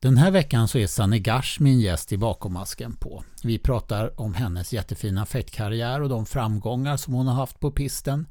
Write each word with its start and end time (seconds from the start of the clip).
Den 0.00 0.16
här 0.16 0.30
veckan 0.30 0.68
så 0.68 0.78
är 0.78 0.86
Sanne 0.86 1.18
Gars 1.18 1.60
min 1.60 1.80
gäst 1.80 2.12
i 2.12 2.18
Bakom 2.18 2.52
masken 2.52 2.96
på. 2.96 3.24
Vi 3.42 3.58
pratar 3.58 4.20
om 4.20 4.34
hennes 4.34 4.72
jättefina 4.72 5.26
fäktkarriär 5.26 6.02
och 6.02 6.08
de 6.08 6.26
framgångar 6.26 6.96
som 6.96 7.14
hon 7.14 7.26
har 7.26 7.34
haft 7.34 7.60
på 7.60 7.70
pisten. 7.70 8.26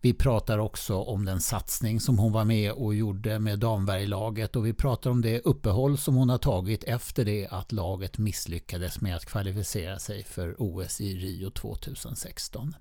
Vi 0.00 0.14
pratar 0.14 0.58
också 0.58 0.96
om 0.96 1.24
den 1.24 1.40
satsning 1.40 2.00
som 2.00 2.18
hon 2.18 2.32
var 2.32 2.44
med 2.44 2.72
och 2.72 2.94
gjorde 2.94 3.38
med 3.38 3.58
damberglaget 3.58 4.56
och 4.56 4.66
vi 4.66 4.72
pratar 4.72 5.10
om 5.10 5.22
det 5.22 5.40
uppehåll 5.40 5.98
som 5.98 6.14
hon 6.14 6.28
har 6.28 6.38
tagit 6.38 6.84
efter 6.84 7.24
det 7.24 7.48
att 7.50 7.72
laget 7.72 8.18
misslyckades 8.18 9.00
med 9.00 9.16
att 9.16 9.26
kvalificera 9.26 9.98
sig 9.98 10.24
för 10.24 10.54
OS 10.58 11.00
i 11.00 11.16
Rio 11.16 11.50
2016. 11.50 12.74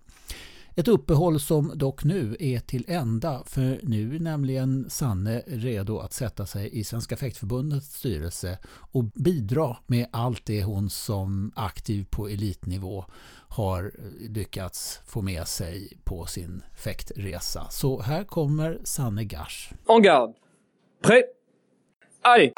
Ett 0.75 0.87
uppehåll 0.87 1.39
som 1.39 1.71
dock 1.75 2.03
nu 2.03 2.37
är 2.39 2.59
till 2.59 2.85
ända 2.87 3.43
för 3.45 3.79
nu 3.83 4.15
är 4.15 4.19
nämligen 4.19 4.89
Sanne 4.89 5.43
redo 5.47 5.99
att 5.99 6.13
sätta 6.13 6.45
sig 6.45 6.79
i 6.79 6.83
Svenska 6.83 7.17
fäktförbundets 7.17 7.87
styrelse 7.87 8.57
och 8.91 9.03
bidra 9.03 9.77
med 9.87 10.07
allt 10.11 10.45
det 10.45 10.63
hon 10.63 10.89
som 10.89 11.51
aktiv 11.55 12.05
på 12.09 12.27
elitnivå 12.27 13.05
har 13.47 13.91
lyckats 14.19 14.99
få 15.05 15.21
med 15.21 15.47
sig 15.47 15.97
på 16.03 16.25
sin 16.25 16.63
fäktresa. 16.77 17.67
Så 17.69 18.01
här 18.01 18.23
kommer 18.23 18.79
Sanne 18.83 19.23
Gars. 19.23 19.69
En 19.87 20.01
garde. 20.01 20.33
Prêt. 21.03 21.23
Allez 22.21 22.53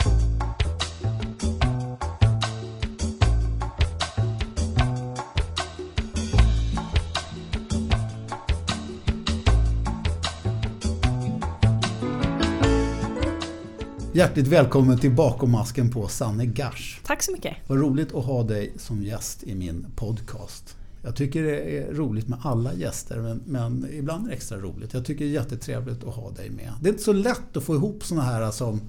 Hjärtligt 14.15 14.47
välkommen 14.47 14.99
till 14.99 15.11
Bakom 15.11 15.51
masken 15.51 15.91
på 15.91 16.07
Sanne 16.07 16.45
Gars. 16.45 17.01
Tack 17.05 17.23
så 17.23 17.31
mycket. 17.31 17.55
Vad 17.67 17.79
roligt 17.79 18.15
att 18.15 18.25
ha 18.25 18.43
dig 18.43 18.73
som 18.77 19.03
gäst 19.03 19.43
i 19.43 19.55
min 19.55 19.85
podcast. 19.95 20.77
Jag 21.03 21.15
tycker 21.15 21.43
det 21.43 21.77
är 21.77 21.93
roligt 21.93 22.27
med 22.27 22.40
alla 22.43 22.73
gäster 22.73 23.17
men, 23.17 23.41
men 23.45 23.87
ibland 23.93 24.25
är 24.25 24.29
det 24.29 24.35
extra 24.35 24.57
roligt. 24.57 24.93
Jag 24.93 25.05
tycker 25.05 25.25
det 25.25 25.31
är 25.31 25.34
jättetrevligt 25.34 26.03
att 26.03 26.15
ha 26.15 26.31
dig 26.31 26.49
med. 26.49 26.71
Det 26.81 26.90
är 26.90 26.91
inte 26.91 27.03
så 27.03 27.13
lätt 27.13 27.57
att 27.57 27.63
få 27.63 27.75
ihop 27.75 28.03
såna 28.03 28.21
här 28.21 28.51
som, 28.51 28.81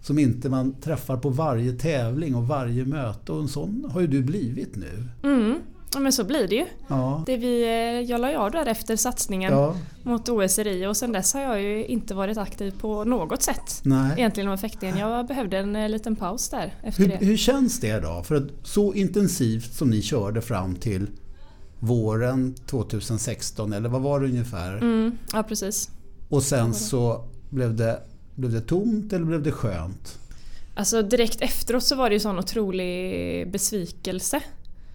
som 0.00 0.18
inte 0.18 0.48
man 0.48 0.74
träffar 0.80 1.16
på 1.16 1.28
varje 1.28 1.72
tävling 1.72 2.34
och 2.34 2.46
varje 2.46 2.84
möte 2.84 3.32
och 3.32 3.42
en 3.42 3.48
sån 3.48 3.90
har 3.92 4.00
ju 4.00 4.06
du 4.06 4.22
blivit 4.22 4.76
nu. 4.76 5.04
Mm. 5.22 5.60
Ja 5.94 6.00
men 6.00 6.12
så 6.12 6.24
blir 6.24 6.48
det 6.48 6.54
ju. 6.54 6.66
Ja. 6.88 7.22
Det 7.26 7.36
vi, 7.36 7.62
eh, 7.62 8.10
jag 8.10 8.20
la 8.20 8.30
ju 8.30 8.36
av 8.36 8.50
där 8.50 8.66
efter 8.66 8.96
satsningen 8.96 9.52
Ja. 9.52 9.76
mot 10.02 10.28
OS 10.28 10.58
i 10.58 10.64
Rio 10.64 10.88
och 10.88 10.96
sen 10.96 11.12
dess 11.12 11.34
har 11.34 11.40
jag 11.40 11.62
ju 11.62 11.86
inte 11.86 12.14
varit 12.14 12.38
aktiv 12.38 12.74
på 12.80 13.04
något 13.04 13.42
sätt. 13.42 13.80
Nej. 13.82 14.12
Egentligen 14.18 14.50
med 14.50 14.60
fäktningen. 14.60 14.98
Jag 14.98 15.26
behövde 15.26 15.58
en 15.58 15.76
eh, 15.76 15.88
liten 15.88 16.16
paus 16.16 16.48
där 16.48 16.74
efter 16.82 17.02
Hur, 17.02 17.08
det. 17.10 17.16
hur 17.26 17.36
känns 17.36 17.80
det 17.80 18.00
då? 18.00 18.22
För 18.22 18.34
att 18.34 18.42
så 18.62 18.94
intensivt 18.94 19.74
som 19.74 19.90
ni 19.90 20.02
körde 20.02 20.42
fram 20.42 20.74
till 20.74 21.06
våren 21.78 22.54
2016 22.66 23.72
eller 23.72 23.88
vad 23.88 24.02
var 24.02 24.20
det 24.20 24.26
ungefär? 24.26 24.72
Mm, 24.76 25.18
ja 25.32 25.42
precis. 25.42 25.90
Och 26.28 26.42
sen 26.42 26.74
så 26.74 27.24
blev 27.50 27.74
det, 27.76 28.00
blev 28.34 28.52
det 28.52 28.60
tomt 28.60 29.12
eller 29.12 29.24
blev 29.24 29.42
det 29.42 29.52
skönt? 29.52 30.18
Alltså 30.74 31.02
direkt 31.02 31.40
efteråt 31.40 31.84
så 31.84 31.94
var 31.96 32.08
det 32.10 32.14
ju 32.14 32.20
sån 32.20 32.38
otrolig 32.38 33.50
besvikelse. 33.52 34.40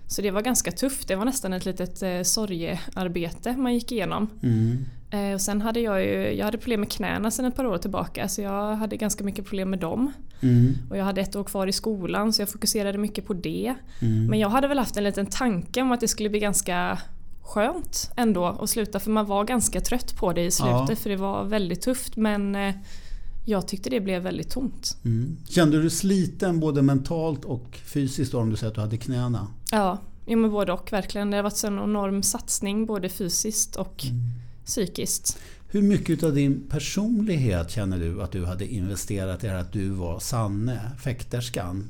Så 0.07 0.21
det 0.21 0.31
var 0.31 0.41
ganska 0.41 0.71
tufft. 0.71 1.07
Det 1.07 1.15
var 1.15 1.25
nästan 1.25 1.53
ett 1.53 1.65
litet 1.65 2.03
eh, 2.03 2.21
sorgearbete 2.21 3.55
man 3.57 3.73
gick 3.73 3.91
igenom. 3.91 4.27
Mm. 4.43 4.85
Eh, 5.11 5.33
och 5.33 5.41
sen 5.41 5.61
hade 5.61 5.79
jag 5.79 6.03
ju 6.03 6.33
jag 6.33 6.45
hade 6.45 6.57
problem 6.57 6.79
med 6.79 6.91
knäna 6.91 7.31
sedan 7.31 7.45
ett 7.45 7.55
par 7.55 7.65
år 7.65 7.77
tillbaka 7.77 8.27
så 8.27 8.41
jag 8.41 8.75
hade 8.75 8.97
ganska 8.97 9.23
mycket 9.23 9.45
problem 9.45 9.69
med 9.69 9.79
dem. 9.79 10.11
Mm. 10.41 10.73
Och 10.89 10.97
jag 10.97 11.05
hade 11.05 11.21
ett 11.21 11.35
år 11.35 11.43
kvar 11.43 11.67
i 11.67 11.71
skolan 11.71 12.33
så 12.33 12.41
jag 12.41 12.49
fokuserade 12.49 12.97
mycket 12.97 13.25
på 13.27 13.33
det. 13.33 13.75
Mm. 14.01 14.25
Men 14.27 14.39
jag 14.39 14.49
hade 14.49 14.67
väl 14.67 14.79
haft 14.79 14.97
en 14.97 15.03
liten 15.03 15.25
tanke 15.25 15.81
om 15.81 15.91
att 15.91 15.99
det 15.99 16.07
skulle 16.07 16.29
bli 16.29 16.39
ganska 16.39 16.97
skönt 17.41 18.11
ändå 18.15 18.45
att 18.45 18.69
sluta 18.69 18.99
för 18.99 19.11
man 19.11 19.25
var 19.25 19.43
ganska 19.43 19.81
trött 19.81 20.17
på 20.17 20.33
det 20.33 20.41
i 20.41 20.51
slutet 20.51 20.89
Ja. 20.89 20.95
för 20.95 21.09
det 21.09 21.15
var 21.15 21.43
väldigt 21.43 21.81
tufft 21.81 22.15
men 22.15 22.55
eh, 22.55 22.73
jag 23.45 23.67
tyckte 23.67 23.89
det 23.89 24.01
blev 24.01 24.21
väldigt 24.21 24.49
tomt. 24.49 24.97
Mm. 25.05 25.37
Kände 25.49 25.81
du 25.81 25.89
sliten 25.89 26.59
både 26.59 26.81
mentalt 26.81 27.45
och 27.45 27.77
fysiskt 27.85 28.33
om 28.33 28.49
du 28.49 28.55
säger 28.55 28.69
att 28.69 28.75
du 28.75 28.81
hade 28.81 28.97
knäna? 28.97 29.47
Ja, 29.71 29.97
jo, 30.27 30.37
men 30.39 30.51
både 30.51 30.73
och 30.73 30.93
verkligen. 30.93 31.31
Det 31.31 31.37
har 31.37 31.43
varit 31.43 31.63
en 31.63 31.79
enorm 31.79 32.23
satsning 32.23 32.85
både 32.85 33.09
fysiskt 33.09 33.75
och 33.75 34.03
Mm. 34.05 34.21
psykiskt. 34.65 35.39
Hur 35.67 35.81
mycket 35.81 36.23
av 36.23 36.33
din 36.35 36.63
personlighet 36.69 37.71
känner 37.71 37.97
du 37.99 38.21
att 38.23 38.31
du 38.31 38.45
hade 38.45 38.67
investerat 38.67 39.43
i 39.43 39.49
att 39.49 39.73
du 39.73 39.89
var 39.89 40.19
Sanne, 40.19 40.79
fäkterskan? 41.03 41.89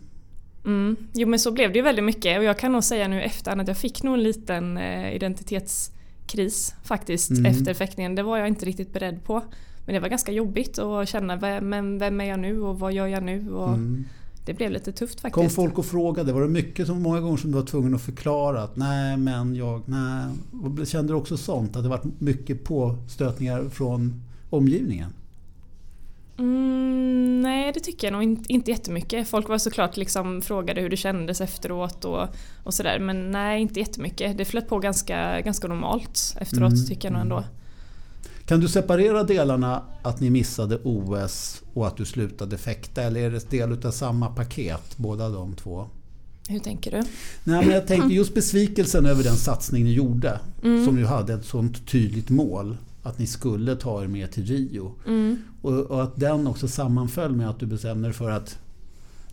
Mm. 0.65 0.95
Jo 1.13 1.27
men 1.27 1.39
så 1.39 1.51
blev 1.51 1.71
det 1.73 1.79
ju 1.79 1.83
väldigt 1.83 2.05
mycket 2.05 2.37
och 2.37 2.43
jag 2.43 2.59
kan 2.59 2.71
nog 2.71 2.83
säga 2.83 3.07
nu 3.07 3.21
efterhand 3.21 3.61
att 3.61 3.67
jag 3.67 3.77
fick 3.77 4.03
nog 4.03 4.13
en 4.13 4.23
liten 4.23 4.77
eh, 4.77 5.15
identitetskris 5.15 6.73
faktiskt 6.83 7.31
Mm. 7.31 7.45
efter 7.45 7.73
fäktningen. 7.73 8.15
Det 8.15 8.23
var 8.23 8.37
jag 8.37 8.47
inte 8.47 8.65
riktigt 8.65 8.93
beredd 8.93 9.23
på. 9.23 9.43
Men 9.85 9.93
det 9.95 9.99
var 9.99 10.09
ganska 10.09 10.31
jobbigt 10.31 10.79
att 10.79 11.09
känna 11.09 11.35
vem, 11.35 11.69
men 11.69 11.97
vem 11.99 12.21
är 12.21 12.25
jag 12.25 12.39
nu 12.39 12.61
och 12.61 12.79
vad 12.79 12.93
gör 12.93 13.07
jag 13.07 13.23
nu? 13.23 13.53
Och 13.53 13.69
Mm. 13.69 14.05
Det 14.45 14.53
blev 14.53 14.71
lite 14.71 14.91
tufft 14.91 15.21
Kom 15.21 15.31
faktiskt. 15.31 15.55
folk 15.55 15.77
och 15.77 15.85
frågade, 15.85 16.33
var 16.33 16.41
det 16.41 16.47
mycket 16.47 16.87
som 16.87 17.01
många 17.01 17.19
gånger 17.19 17.37
som 17.37 17.51
du 17.51 17.57
var 17.57 17.65
tvungen 17.65 17.95
att 17.95 18.01
förklara 18.01 18.63
att 18.63 18.75
nej 18.75 19.17
men 19.17 19.55
jag, 19.55 19.81
nej. 19.85 20.85
Kände 20.85 21.13
du 21.13 21.17
också 21.17 21.37
sånt? 21.37 21.75
Att 21.75 21.83
det 21.83 21.89
varit 21.89 22.21
mycket 22.21 22.63
påstötningar 22.63 23.69
från 23.69 24.21
omgivningen? 24.49 25.09
Mm, 26.37 27.41
nej 27.41 27.71
det 27.73 27.79
tycker 27.79 28.07
jag 28.07 28.11
nog 28.11 28.23
inte, 28.23 28.53
inte 28.53 28.71
jättemycket. 28.71 29.27
Folk 29.27 29.49
var 29.49 29.57
såklart 29.57 29.97
liksom 29.97 30.41
frågade 30.41 30.81
hur 30.81 30.89
det 30.89 30.97
kändes 30.97 31.41
efteråt 31.41 32.05
och, 32.05 32.27
och 32.63 32.73
sådär 32.73 32.99
men 32.99 33.31
nej 33.31 33.61
inte 33.61 33.79
jättemycket. 33.79 34.37
Det 34.37 34.45
flöt 34.45 34.67
på 34.69 34.79
ganska, 34.79 35.41
ganska 35.41 35.67
normalt 35.67 36.35
efteråt 36.41 36.73
Mm, 36.73 36.85
tycker 36.85 37.05
jag 37.07 37.13
nog 37.13 37.21
ändå. 37.21 37.43
Kan 38.45 38.59
du 38.59 38.67
separera 38.67 39.23
delarna 39.23 39.83
att 40.01 40.19
ni 40.19 40.29
missade 40.29 40.79
OS 40.83 41.61
och 41.73 41.87
att 41.87 41.97
du 41.97 42.05
slutade 42.05 42.57
fäkta? 42.57 43.03
Eller 43.03 43.21
är 43.21 43.31
det 43.31 43.49
del 43.49 43.85
av 43.85 43.91
samma 43.91 44.27
paket, 44.27 44.97
båda 44.97 45.29
de 45.29 45.55
två? 45.55 45.87
Hur 46.47 46.59
tänker 46.59 46.91
du? 46.91 46.97
Nej, 47.43 47.65
men 47.65 47.69
jag 47.69 47.87
tänkte 47.87 48.13
just 48.13 48.33
besvikelsen 48.33 49.05
över 49.05 49.23
den 49.23 49.35
satsning 49.35 49.83
ni 49.83 49.93
gjorde. 49.93 50.39
Mm. 50.63 50.85
Som 50.85 50.99
ju 50.99 51.05
hade 51.05 51.33
ett 51.33 51.45
sånt 51.45 51.87
tydligt 51.87 52.29
mål. 52.29 52.77
Att 53.03 53.19
ni 53.19 53.27
skulle 53.27 53.75
ta 53.75 54.03
er 54.03 54.07
med 54.07 54.31
till 54.31 54.45
Rio. 54.45 54.93
Mm. 55.07 55.37
Och, 55.61 55.73
och 55.73 56.03
att 56.03 56.15
den 56.15 56.47
också 56.47 56.67
sammanföll 56.67 57.35
med 57.35 57.49
att 57.49 57.59
du 57.59 57.65
bestämde 57.65 58.07
dig 58.07 58.13
för 58.13 58.29
att 58.29 58.59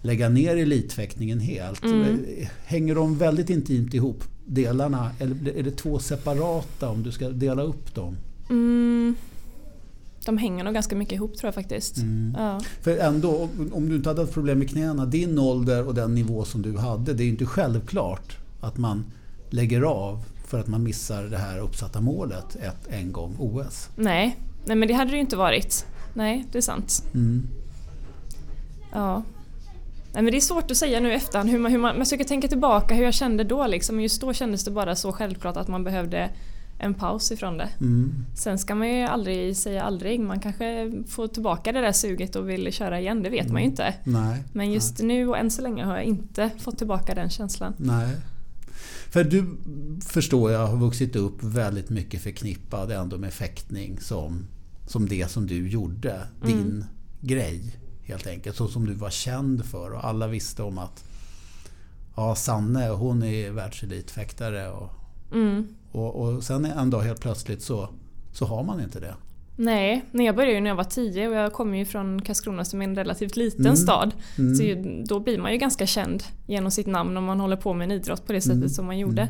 lägga 0.02 0.28
ner 0.28 0.56
elitfäktningen 0.56 1.40
helt. 1.40 1.84
Mm. 1.84 2.24
Hänger 2.64 2.94
de 2.94 3.18
väldigt 3.18 3.50
intimt 3.50 3.94
ihop, 3.94 4.24
delarna? 4.46 5.10
Eller 5.18 5.56
är 5.56 5.62
det 5.62 5.70
två 5.70 5.98
separata 5.98 6.88
om 6.88 7.02
du 7.02 7.12
ska 7.12 7.28
dela 7.28 7.62
upp 7.62 7.94
dem? 7.94 8.16
Mm, 8.52 9.14
de 10.24 10.38
hänger 10.38 10.64
nog 10.64 10.74
ganska 10.74 10.96
mycket 10.96 11.12
ihop 11.14 11.36
tror 11.36 11.46
jag 11.48 11.54
faktiskt. 11.54 11.96
Mm. 11.96 12.34
Ja. 12.38 12.60
För 12.82 12.96
ändå, 12.98 13.48
om- 13.72 13.88
du 13.88 13.96
inte 13.96 14.08
hade 14.10 14.20
haft 14.20 14.32
problem 14.32 14.58
med 14.58 14.70
knäna, 14.70 15.06
din 15.06 15.38
ålder 15.38 15.86
och 15.86 15.94
den 15.94 16.14
nivå 16.14 16.44
som 16.44 16.62
du 16.62 16.78
hade, 16.78 17.14
det 17.14 17.22
är 17.22 17.24
ju 17.24 17.30
inte 17.30 17.46
självklart 17.46 18.36
att 18.60 18.78
man 18.78 19.04
lägger 19.50 19.82
av 19.82 20.24
för 20.46 20.60
att 20.60 20.66
man 20.68 20.82
missar 20.82 21.22
det 21.22 21.38
här 21.38 21.58
uppsatta 21.58 22.00
målet 22.00 22.56
ett, 22.56 22.86
en 22.91 23.12
gång 23.12 23.36
OS. 23.38 23.88
Nej. 23.96 24.36
Nej 24.64 24.76
men 24.76 24.88
det 24.88 24.94
hade 24.94 25.10
det 25.10 25.14
ju 25.16 25.20
inte 25.20 25.36
varit. 25.36 25.86
Nej, 26.14 26.44
det 26.52 26.58
är 26.58 26.62
sant. 26.62 27.04
Mm. 27.14 27.46
Ja. 28.92 29.22
Nej, 30.14 30.22
men 30.22 30.32
det 30.32 30.36
är 30.38 30.41
svårt 30.41 30.70
att 30.70 30.76
säga 30.76 31.00
nu 31.00 31.08
i 31.12 31.14
efterhand 31.14 31.50
hur 31.50 31.58
man, 31.58 31.72
hur 31.72 31.78
man, 31.78 31.96
man 31.96 32.04
försöker 32.06 32.24
tänka 32.24 32.48
tillbaka 32.48 32.94
hur 32.94 33.04
jag 33.04 33.14
kände 33.14 33.44
då 33.44 33.66
liksom. 33.66 34.00
Just 34.00 34.20
då 34.20 34.32
kändes 34.32 34.64
det 34.64 34.70
bara 34.70 34.96
så 34.96 35.12
självklart 35.12 35.56
att 35.56 35.68
man 35.68 35.84
behövde 35.84 36.30
en 36.78 36.94
paus 36.94 37.33
ifrån 37.33 37.59
det. 37.59 37.69
Mm. 37.81 38.27
Sen 38.34 38.59
ska 38.59 38.75
man 38.75 38.88
ju 38.88 39.03
aldrig 39.03 39.56
säga 39.56 39.83
aldrig. 39.83 40.21
Man 40.21 40.41
kanske 40.41 40.93
får 41.09 41.28
tillbaka 41.28 41.72
det 41.72 41.81
där 41.81 41.93
suget 41.93 42.37
och 42.37 42.49
vill 42.50 42.72
köra 42.72 43.00
igen. 43.00 43.22
Det 43.22 43.31
vet 43.31 43.50
man 43.50 43.62
ju 43.62 43.69
inte. 43.69 43.94
Nej. 44.05 44.44
Men 44.53 44.72
just 44.72 44.99
nu 44.99 45.28
och 45.28 45.38
än 45.38 45.50
så 45.50 45.62
länge 45.62 45.84
har 45.84 45.97
jag 45.97 46.04
inte 46.04 46.51
fått 46.59 46.78
tillbaka 46.78 47.15
den 47.15 47.30
känslan. 47.30 47.74
Nej. 47.77 48.16
För 49.10 49.24
du 49.24 49.57
förstår 50.07 50.51
jag 50.51 50.66
har 50.66 50.77
vuxit 50.77 51.16
upp 51.16 51.42
väldigt 51.42 51.91
mycket 51.91 52.22
förknippad 52.22 52.91
ändå 52.91 53.18
med 53.18 53.33
fäktning 53.33 54.01
som, 54.01 54.47
som 54.86 55.09
det 55.09 55.30
som 55.30 55.47
du 55.47 55.68
gjorde. 55.68 56.21
Din 56.47 56.84
grej 57.21 57.77
helt 58.03 58.27
enkelt. 58.27 58.57
Så 58.57 58.68
som 58.68 58.86
du 58.86 58.95
var 58.95 59.10
känd 59.10 59.65
för 59.65 59.91
och 59.92 60.04
alla 60.04 60.27
visste 60.27 60.63
om 60.63 60.78
att 60.78 61.04
ja, 62.16 62.34
Sanne 62.34 62.89
hon 62.89 63.22
är 63.22 63.51
världselitfäktare 63.51 64.71
och, 64.71 64.91
Mm. 65.33 65.66
Och, 65.92 66.15
och 66.15 66.42
sen 66.42 66.65
en 66.65 66.91
dag 66.91 67.00
helt 67.00 67.21
plötsligt 67.21 67.62
så, 67.62 67.89
så 68.33 68.44
har 68.47 68.62
man 68.65 68.80
inte 68.80 69.00
det. 69.00 69.15
Nej, 69.56 70.04
när 70.12 70.24
jag 70.24 70.36
började 70.36 70.54
ju 70.54 70.60
när 70.60 70.71
jag 70.71 70.77
var 70.77 70.84
10 70.84 71.28
och 71.28 71.34
jag 71.34 71.53
kommer 71.53 71.78
ju 71.78 71.84
från 71.84 72.22
Karlskrona 72.22 72.65
som 72.65 72.80
är 72.83 72.84
en 72.84 72.94
relativt 72.97 73.36
liten 73.36 73.60
Mm. 73.66 73.77
stad. 73.77 74.15
Mm. 74.39 74.54
Så 74.54 74.62
ju- 74.62 75.04
då 75.09 75.21
blir 75.21 75.39
man 75.39 75.53
ju 75.53 75.59
ganska 75.59 75.86
känd 75.86 76.22
genom 76.47 76.71
sitt 76.71 76.86
namn 76.86 77.16
om 77.16 77.24
man 77.24 77.41
håller 77.41 77.56
på 77.56 77.72
med 77.74 77.84
en 77.84 77.91
idrott 77.91 78.27
på 78.27 78.33
det 78.33 78.41
sättet 78.41 78.56
Mm. 78.56 78.68
som 78.68 78.86
man 78.86 78.98
gjorde. 78.98 79.28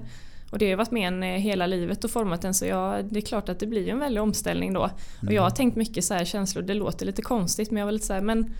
Och 0.51 0.59
det 0.59 0.65
har 0.65 0.71
ju 0.71 0.77
varit 0.77 0.91
med 0.91 1.09
en 1.09 1.23
eh, 1.23 1.29
hela 1.29 1.67
livet 1.67 2.05
och 2.05 2.11
format 2.11 2.45
en 2.45 2.55
så 2.55 2.67
jag, 2.67 3.05
det 3.05 3.19
är 3.19 3.21
klart 3.21 3.49
att 3.49 3.59
det 3.59 3.67
blir 3.67 3.89
en 3.89 3.99
väldig 3.99 4.23
omställning 4.23 4.73
då. 4.73 4.91
Och 5.27 5.33
jag 5.33 5.43
har 5.43 5.51
tänkt 5.51 5.77
mycket 5.77 6.05
så 6.05 6.15
här 6.15 6.25
känslor, 6.25 6.63
det 6.63 6.75
låter 6.75 7.07
lite 7.07 7.23
konstigt 7.23 7.71
men 7.71 7.79
jag 7.81 7.87
var 7.87 7.93
lite 7.93 8.07
så 8.07 8.13
här, 8.13 8.21
men 8.21 8.51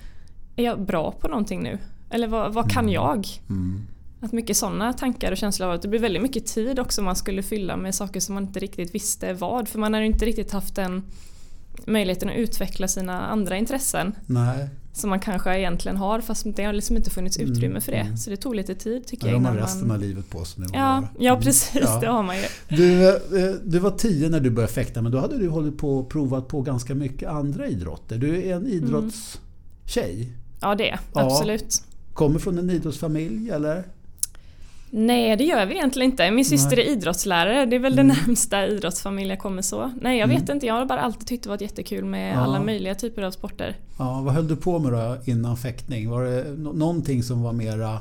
är 0.57 0.65
jag 0.65 0.81
bra 0.81 1.13
på 1.13 1.29
någonting 1.29 1.63
nu? 1.63 1.79
Eller 2.11 2.29
vad, 2.29 2.55
vad 2.55 2.71
kan 2.71 2.85
Mm. 2.85 2.95
jag? 2.95 3.27
Mm. 3.51 3.81
Att 4.25 4.33
mycket 4.33 4.57
sådana 4.57 4.93
tankar 4.93 5.33
och 5.33 5.39
känslor 5.39 5.69
av 5.69 5.75
att 5.75 5.83
det 5.83 5.89
blir 5.89 6.01
väldigt 6.01 6.23
mycket 6.23 6.47
tid 6.47 6.79
också 6.79 7.03
man 7.03 7.17
skulle 7.17 7.43
fylla 7.43 7.77
med 7.77 7.95
saker 7.95 8.21
som 8.21 8.35
man 8.35 8.43
inte 8.45 8.61
riktigt 8.61 8.95
visste 8.95 9.33
vad. 9.35 9.69
För 9.69 9.79
man 9.79 9.93
har 9.95 10.01
ju 10.01 10.07
inte 10.07 10.25
riktigt 10.27 10.53
haft 10.53 10.75
den 10.75 11.03
möjligheten 11.87 12.29
att 12.29 12.37
utveckla 12.37 12.89
sina 12.89 13.21
andra 13.27 13.57
intressen 13.57 14.13
Nej, 14.27 14.69
som 14.93 15.11
man 15.11 15.21
kanske 15.21 15.59
egentligen 15.59 15.97
har 15.97 16.21
fast 16.21 16.47
det 16.57 16.65
har 16.65 16.73
liksom 16.73 16.97
inte 16.97 17.11
funnits 17.11 17.39
Mm, 17.39 17.53
utrymme 17.53 17.81
för 17.81 17.93
det. 17.93 17.99
mm. 17.99 18.17
Så 18.17 18.31
det 18.31 18.37
tog 18.37 18.55
lite 18.55 18.75
tid 18.75 19.07
tycker 19.07 19.27
ja, 19.27 19.33
jag 19.33 19.41
de 19.41 19.45
har 19.45 19.53
innan 19.53 19.63
resten 19.65 19.89
man... 19.89 19.97
av 19.97 20.03
livet 20.03 20.31
på 20.31 20.45
sig 20.45 20.65
Ja, 20.73 21.03
ja 21.19 21.31
Mm. 21.33 21.43
precis, 21.43 21.81
Ja. 21.83 21.99
det 22.01 22.07
har 22.07 22.23
man 22.23 22.37
ju. 22.37 22.43
Du, 22.69 23.09
eh, 23.09 23.55
du 23.65 23.79
var 23.79 23.91
tio 23.91 24.29
när 24.29 24.41
du 24.41 24.51
började 24.51 24.73
fäkta 24.73 25.03
men 25.03 25.13
då 25.13 25.19
hade 25.19 25.39
du 25.39 25.49
hållit 25.49 25.79
på 25.79 25.99
och 25.99 26.11
provat 26.11 26.49
på 26.49 26.63
ganska 26.63 26.95
mycket 26.95 27.29
andra 27.29 27.67
idrotter. 27.69 28.19
Du 28.19 28.43
är 28.43 28.57
en 28.57 28.67
idrottstjej. 28.67 30.33
Ja 30.61 30.75
det 30.75 30.91
är 30.91 31.01
Ja. 31.15 31.21
absolut. 31.21 31.83
Kommer 32.13 32.39
från 32.39 32.59
en 32.59 32.71
idrottsfamilj 32.71 33.51
eller? 33.51 33.85
Nej 34.95 35.37
det 35.37 35.45
gör 35.45 35.67
vi 35.67 35.75
egentligen 35.75 36.11
inte. 36.11 36.31
Min 36.31 36.45
syster 36.45 36.77
Nej. 36.77 36.87
är 36.87 36.91
idrottslärare, 36.93 37.67
det 37.67 37.77
är 37.77 37.81
väl 37.81 37.93
Mm. 37.93 38.09
den 38.09 38.17
närmsta 38.27 38.67
idrottsfamilj 38.67 39.31
jag 39.31 39.39
kommer 39.39 39.63
så. 39.63 39.93
Nej 40.01 40.19
jag 40.19 40.27
vet 40.29 40.43
Mm. 40.43 40.53
inte, 40.57 40.67
jag 40.67 40.75
har 40.75 40.87
bara 40.87 41.01
alltid 41.01 41.27
tyckt 41.27 41.43
det 41.43 41.49
varit 41.49 41.61
jättekul 41.61 42.05
med 42.05 42.35
Ja. 42.35 42.39
alla 42.41 42.63
möjliga 42.63 42.95
typer 42.95 43.23
av 43.23 43.31
sporter. 43.31 43.77
Ja, 43.99 44.21
vad 44.25 44.35
höll 44.35 44.49
du 44.49 44.57
på 44.57 44.79
med 44.79 44.93
då 44.93 45.17
innan 45.25 45.57
fäktning? 45.57 46.11
Var 46.11 46.25
det 46.25 46.45
nå- 46.59 46.73
någonting 46.73 47.23
som 47.23 47.43
var 47.43 47.53
mera 47.53 47.99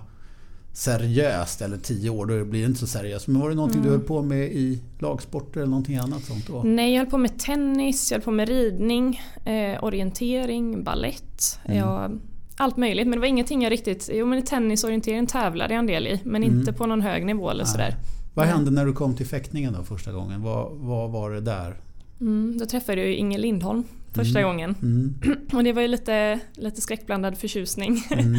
seriöst 0.73 1.61
eller 1.61 1.77
tio 1.77 2.09
år, 2.09 2.25
då 2.25 2.45
blir 2.45 2.59
det 2.61 2.65
inte 2.67 2.79
så 2.79 2.87
seriöst. 2.87 3.27
Men 3.27 3.41
var 3.41 3.49
det 3.49 3.55
någonting 3.55 3.81
du 3.81 3.87
Mm. 3.87 3.99
höll 3.99 4.07
på 4.07 4.21
med 4.21 4.39
i 4.51 4.81
lagsporter 4.99 5.59
eller 5.59 5.69
någonting 5.69 5.95
annat 5.97 6.23
sånt 6.23 6.47
då? 6.47 6.61
Nej, 6.63 6.91
jag 6.93 6.99
höll 6.99 7.09
på 7.11 7.17
med 7.17 7.39
tennis, 7.39 8.11
jag 8.11 8.17
höll 8.17 8.23
på 8.23 8.31
med 8.31 8.49
ridning, 8.49 9.21
eh, 9.45 9.83
orientering, 9.83 10.83
ballett. 10.83 11.59
Mm. 11.65 11.77
Jag, 11.77 12.19
allt 12.61 12.77
möjligt, 12.77 13.07
men 13.07 13.11
det 13.11 13.19
var 13.19 13.27
ingenting 13.27 13.61
jag 13.63 13.71
riktigt... 13.71 14.09
Jo 14.13 14.25
men 14.25 14.39
i 14.39 14.41
tennis 14.41 14.83
och 14.83 14.87
orientering 14.87 15.27
tävlade 15.27 15.73
jag 15.73 15.79
en 15.79 15.87
del 15.87 16.07
i, 16.07 16.19
men 16.23 16.43
Mm. 16.43 16.59
inte 16.59 16.73
på 16.73 16.85
någon 16.85 17.01
hög 17.01 17.25
nivå 17.25 17.49
eller 17.49 17.63
Nej. 17.63 17.71
sådär. 17.71 17.95
Vad 18.33 18.45
Nej. 18.45 18.55
hände 18.55 18.71
när 18.71 18.85
du 18.85 18.93
kom 18.93 19.15
till 19.15 19.25
fäktningen 19.27 19.73
då 19.73 19.83
första 19.83 20.11
gången? 20.11 20.41
Vad, 20.41 20.71
vad 20.71 21.11
var 21.11 21.31
det 21.31 21.41
där? 21.41 21.75
Mm, 22.21 22.57
då 22.59 22.65
träffade 22.65 23.01
jag 23.01 23.07
ju 23.09 23.15
Inger 23.15 23.39
Lindholm 23.39 23.83
första 24.13 24.39
Mm. 24.39 24.49
gången. 24.51 24.75
Mm. 24.81 25.15
Och 25.53 25.63
det 25.63 25.73
var 25.73 25.81
ju 25.81 25.87
lite, 25.87 26.39
lite 26.53 26.81
skräckblandad 26.81 27.37
förtjusning. 27.37 28.03
Mm. 28.11 28.35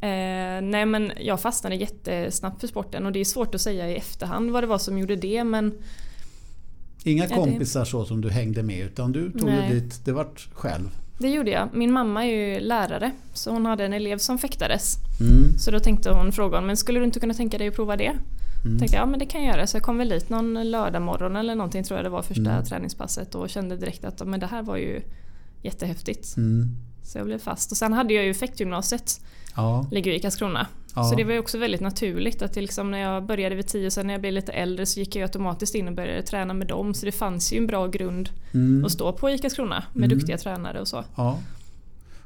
eh, 0.00 0.70
nej 0.70 0.86
men 0.86 1.12
jag 1.20 1.40
fastnade 1.40 1.76
jättesnabbt 1.76 2.60
för 2.60 2.66
sporten 2.68 3.06
och 3.06 3.12
det 3.12 3.20
är 3.20 3.24
svårt 3.24 3.54
att 3.54 3.60
säga 3.60 3.90
i 3.90 3.94
efterhand 3.96 4.50
vad 4.50 4.62
det 4.62 4.66
var 4.66 4.78
som 4.78 4.98
gjorde 4.98 5.16
det 5.16 5.44
men 5.44 5.72
Inga 7.04 7.28
kompisar 7.28 7.84
så 7.84 8.04
som 8.04 8.20
du 8.20 8.30
hängde 8.30 8.62
med 8.62 8.86
utan 8.86 9.12
du 9.12 9.32
tog 9.32 9.44
Nej. 9.44 9.70
dig 9.70 9.80
dit, 9.80 10.04
det 10.04 10.12
vart 10.12 10.48
själv. 10.52 10.88
Det 11.18 11.28
gjorde 11.30 11.50
jag. 11.50 11.68
Min 11.72 11.92
mamma 11.92 12.24
är 12.26 12.30
ju 12.30 12.60
lärare 12.60 13.10
så 13.32 13.50
hon 13.50 13.66
hade 13.66 13.84
en 13.84 13.92
elev 13.92 14.18
som 14.18 14.38
fäktades. 14.38 14.96
Mm. 15.20 15.58
Så 15.58 15.70
då 15.70 15.80
tänkte 15.80 16.10
hon, 16.10 16.32
fråga 16.32 16.60
men 16.60 16.76
skulle 16.76 16.98
du 16.98 17.04
inte 17.04 17.20
kunna 17.20 17.34
tänka 17.34 17.58
dig 17.58 17.68
att 17.68 17.74
prova 17.76 17.96
det? 17.96 18.12
Mm. 18.64 18.78
Tänkte 18.78 18.96
jag, 18.96 19.02
ja 19.02 19.06
men 19.06 19.18
det 19.18 19.26
kan 19.26 19.44
jag 19.44 19.56
göra. 19.56 19.66
Så 19.66 19.76
jag 19.76 19.82
kom 19.82 19.98
väl 19.98 20.08
dit 20.08 20.28
någon 20.28 20.70
lördag 20.70 21.02
morgon 21.02 21.36
eller 21.36 21.54
någonting 21.54 21.84
tror 21.84 21.98
jag 21.98 22.04
det 22.04 22.10
var 22.10 22.22
första 22.22 22.50
Mm. 22.50 22.64
träningspasset 22.64 23.34
och 23.34 23.50
kände 23.50 23.76
direkt 23.76 24.04
att 24.04 24.26
men 24.26 24.40
det 24.40 24.46
här 24.46 24.62
var 24.62 24.76
ju 24.76 25.00
jättehäftigt. 25.62 26.36
Mm. 26.36 26.68
Så 27.02 27.18
jag 27.18 27.26
blev 27.26 27.38
fast. 27.38 27.70
Och 27.70 27.76
sen 27.76 27.92
hade 27.92 28.14
jag 28.14 28.24
ju 28.24 28.34
fäktgymnasiet, 28.34 29.20
Ja, 29.56 29.86
ligger 29.90 30.12
i 30.12 30.20
Karlskrona. 30.20 30.66
Ja. 30.94 31.04
Så 31.04 31.14
det 31.14 31.24
var 31.24 31.32
ju 31.32 31.38
också 31.38 31.58
väldigt 31.58 31.80
naturligt 31.80 32.42
att 32.42 32.56
liksom 32.56 32.90
när 32.90 32.98
jag 32.98 33.26
började 33.26 33.54
vid 33.54 33.66
10 33.66 33.86
och 33.86 33.92
sen 33.92 34.06
när 34.06 34.14
jag 34.14 34.20
blev 34.20 34.32
lite 34.32 34.52
äldre 34.52 34.86
så 34.86 35.00
gick 35.00 35.16
jag 35.16 35.22
automatiskt 35.22 35.74
in 35.74 35.88
och 35.88 35.94
började 35.94 36.22
träna 36.22 36.54
med 36.54 36.66
dem. 36.66 36.94
Så 36.94 37.06
det 37.06 37.12
fanns 37.12 37.52
ju 37.52 37.58
en 37.58 37.66
bra 37.66 37.86
grund 37.86 38.30
Mm. 38.54 38.84
att 38.84 38.92
stå 38.92 39.12
på 39.12 39.30
i 39.30 39.38
Karlskrona 39.38 39.84
med 39.92 40.04
Mm. 40.06 40.18
duktiga 40.18 40.38
tränare 40.38 40.80
och 40.80 40.88
så. 40.88 41.04
ja. 41.16 41.38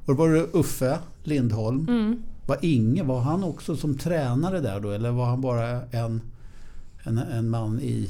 Och 0.06 0.14
då 0.16 0.22
var 0.22 0.28
det 0.28 0.46
Uffe 0.52 0.98
Lindholm. 1.24 1.86
Mm. 1.88 2.22
Var 2.46 2.58
Inge, 2.62 3.02
var 3.02 3.20
han 3.20 3.44
också 3.44 3.76
som 3.76 3.98
tränare 3.98 4.60
där 4.60 4.80
då? 4.80 4.90
Eller 4.90 5.10
var 5.10 5.26
han 5.26 5.40
bara 5.40 5.68
en, 5.90 6.20
en, 7.02 7.18
en 7.18 7.50
man 7.50 7.80
i, 7.80 8.08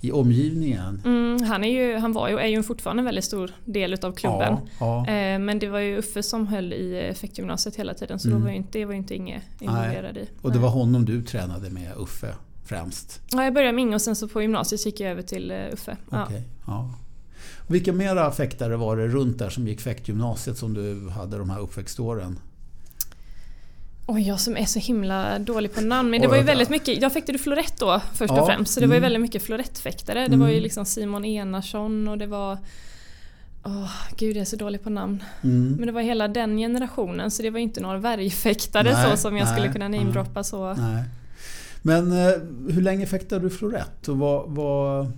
i 0.00 0.12
omgivningen? 0.12 1.02
Mm, 1.04 1.42
han, 1.42 1.64
är 1.64 1.68
ju, 1.72 1.96
han 1.98 2.12
var 2.12 2.28
ju, 2.28 2.38
är 2.38 2.46
ju 2.46 2.62
fortfarande 2.62 3.00
en 3.00 3.04
väldigt 3.04 3.24
stor 3.24 3.50
del 3.64 3.94
utav 3.94 4.12
klubben. 4.12 4.56
Ja, 4.80 5.06
ja. 5.06 5.12
Eh, 5.12 5.38
Men 5.38 5.58
det 5.58 5.68
var 5.68 5.78
ju 5.78 5.96
Uffe 5.98 6.22
som 6.22 6.46
höll 6.46 6.72
i 6.72 6.98
effektgymnasiet 6.98 7.76
hela 7.76 7.94
tiden 7.94 8.18
så 8.18 8.28
Mm. 8.28 8.42
var 8.42 8.50
ju 8.50 8.56
inte, 8.56 8.78
det 8.78 8.84
var 8.84 8.92
ju 8.92 8.98
inte 8.98 9.14
Inge 9.14 9.42
involverad 9.60 10.16
i. 10.16 10.28
Och 10.42 10.52
det 10.52 10.58
var 10.58 10.68
honom 10.68 11.04
du 11.04 11.22
tränade 11.22 11.70
med, 11.70 11.92
Uffe, 11.96 12.34
främst? 12.64 13.20
Ja, 13.32 13.44
jag 13.44 13.54
började 13.54 13.72
med 13.72 13.82
Inge 13.82 13.94
och 13.94 14.02
sen 14.02 14.16
så 14.16 14.28
på 14.28 14.42
gymnasiet 14.42 14.86
gick 14.86 15.00
jag 15.00 15.10
över 15.10 15.22
till 15.22 15.50
eh, 15.50 15.56
Uffe. 15.72 15.96
Okej, 16.10 16.42
ja. 16.66 16.94
Vilka 17.66 17.92
mera 17.92 18.30
fäktare 18.32 18.76
var 18.76 18.96
det 18.96 19.08
runt 19.08 19.38
där 19.38 19.50
som 19.50 19.68
gick 19.68 19.80
fäktgymnasiet 19.80 20.56
som 20.58 20.74
du 20.74 21.08
hade 21.10 21.38
de 21.38 21.50
här 21.50 21.60
uppväxtåren? 21.60 22.38
Oj, 24.10 24.22
jag 24.28 24.40
som 24.40 24.56
är 24.56 24.64
så 24.64 24.78
himla 24.78 25.38
dålig 25.38 25.74
på 25.74 25.80
namn. 25.80 26.10
Men 26.10 26.20
det 26.20 26.28
var 26.28 26.36
ju 26.36 26.42
väldigt 26.42 26.68
mycket, 26.68 27.02
jag 27.02 27.12
fäktade 27.12 27.38
florett 27.38 27.78
då 27.78 28.00
först 28.14 28.32
Ja, 28.34 28.40
och 28.40 28.46
främst. 28.46 28.74
Så 28.74 28.80
det 28.80 28.86
var 28.86 28.94
ju 28.94 28.98
mm. 28.98 29.06
väldigt 29.06 29.22
mycket 29.22 29.42
florettfäktare. 29.42 30.18
Det 30.18 30.26
Mm. 30.26 30.40
var 30.40 30.48
ju 30.48 30.60
liksom 30.60 30.84
Simon 30.84 31.24
Enarsson 31.24 32.08
och 32.08 32.18
det 32.18 32.26
var... 32.26 32.58
Åh, 33.64 33.90
gud 34.16 34.36
jag 34.36 34.40
är 34.40 34.44
så 34.44 34.56
dålig 34.56 34.82
på 34.82 34.90
namn. 34.90 35.24
Mm. 35.44 35.72
Men 35.72 35.86
det 35.86 35.92
var 35.92 36.02
hela 36.02 36.28
den 36.28 36.56
generationen 36.56 37.30
så 37.30 37.42
det 37.42 37.50
var 37.50 37.58
ju 37.58 37.62
inte 37.62 37.80
några 37.80 37.98
värjfäktare 37.98 38.92
Nej, 38.92 39.10
så 39.10 39.16
som 39.16 39.36
jag 39.36 39.48
skulle 39.48 39.64
nej, 39.64 39.72
kunna 39.72 39.88
nej. 39.88 40.00
namedroppa 40.00 40.44
så. 40.44 40.74
Nej. 40.74 41.04
Men 41.82 42.12
eh, 42.12 42.34
hur 42.74 42.82
länge 42.82 43.06
fäktade 43.06 43.40
du 43.40 43.50
florett? 43.50 44.08
Och 44.08 44.18
vad, 44.18 44.50
vad, 44.50 45.12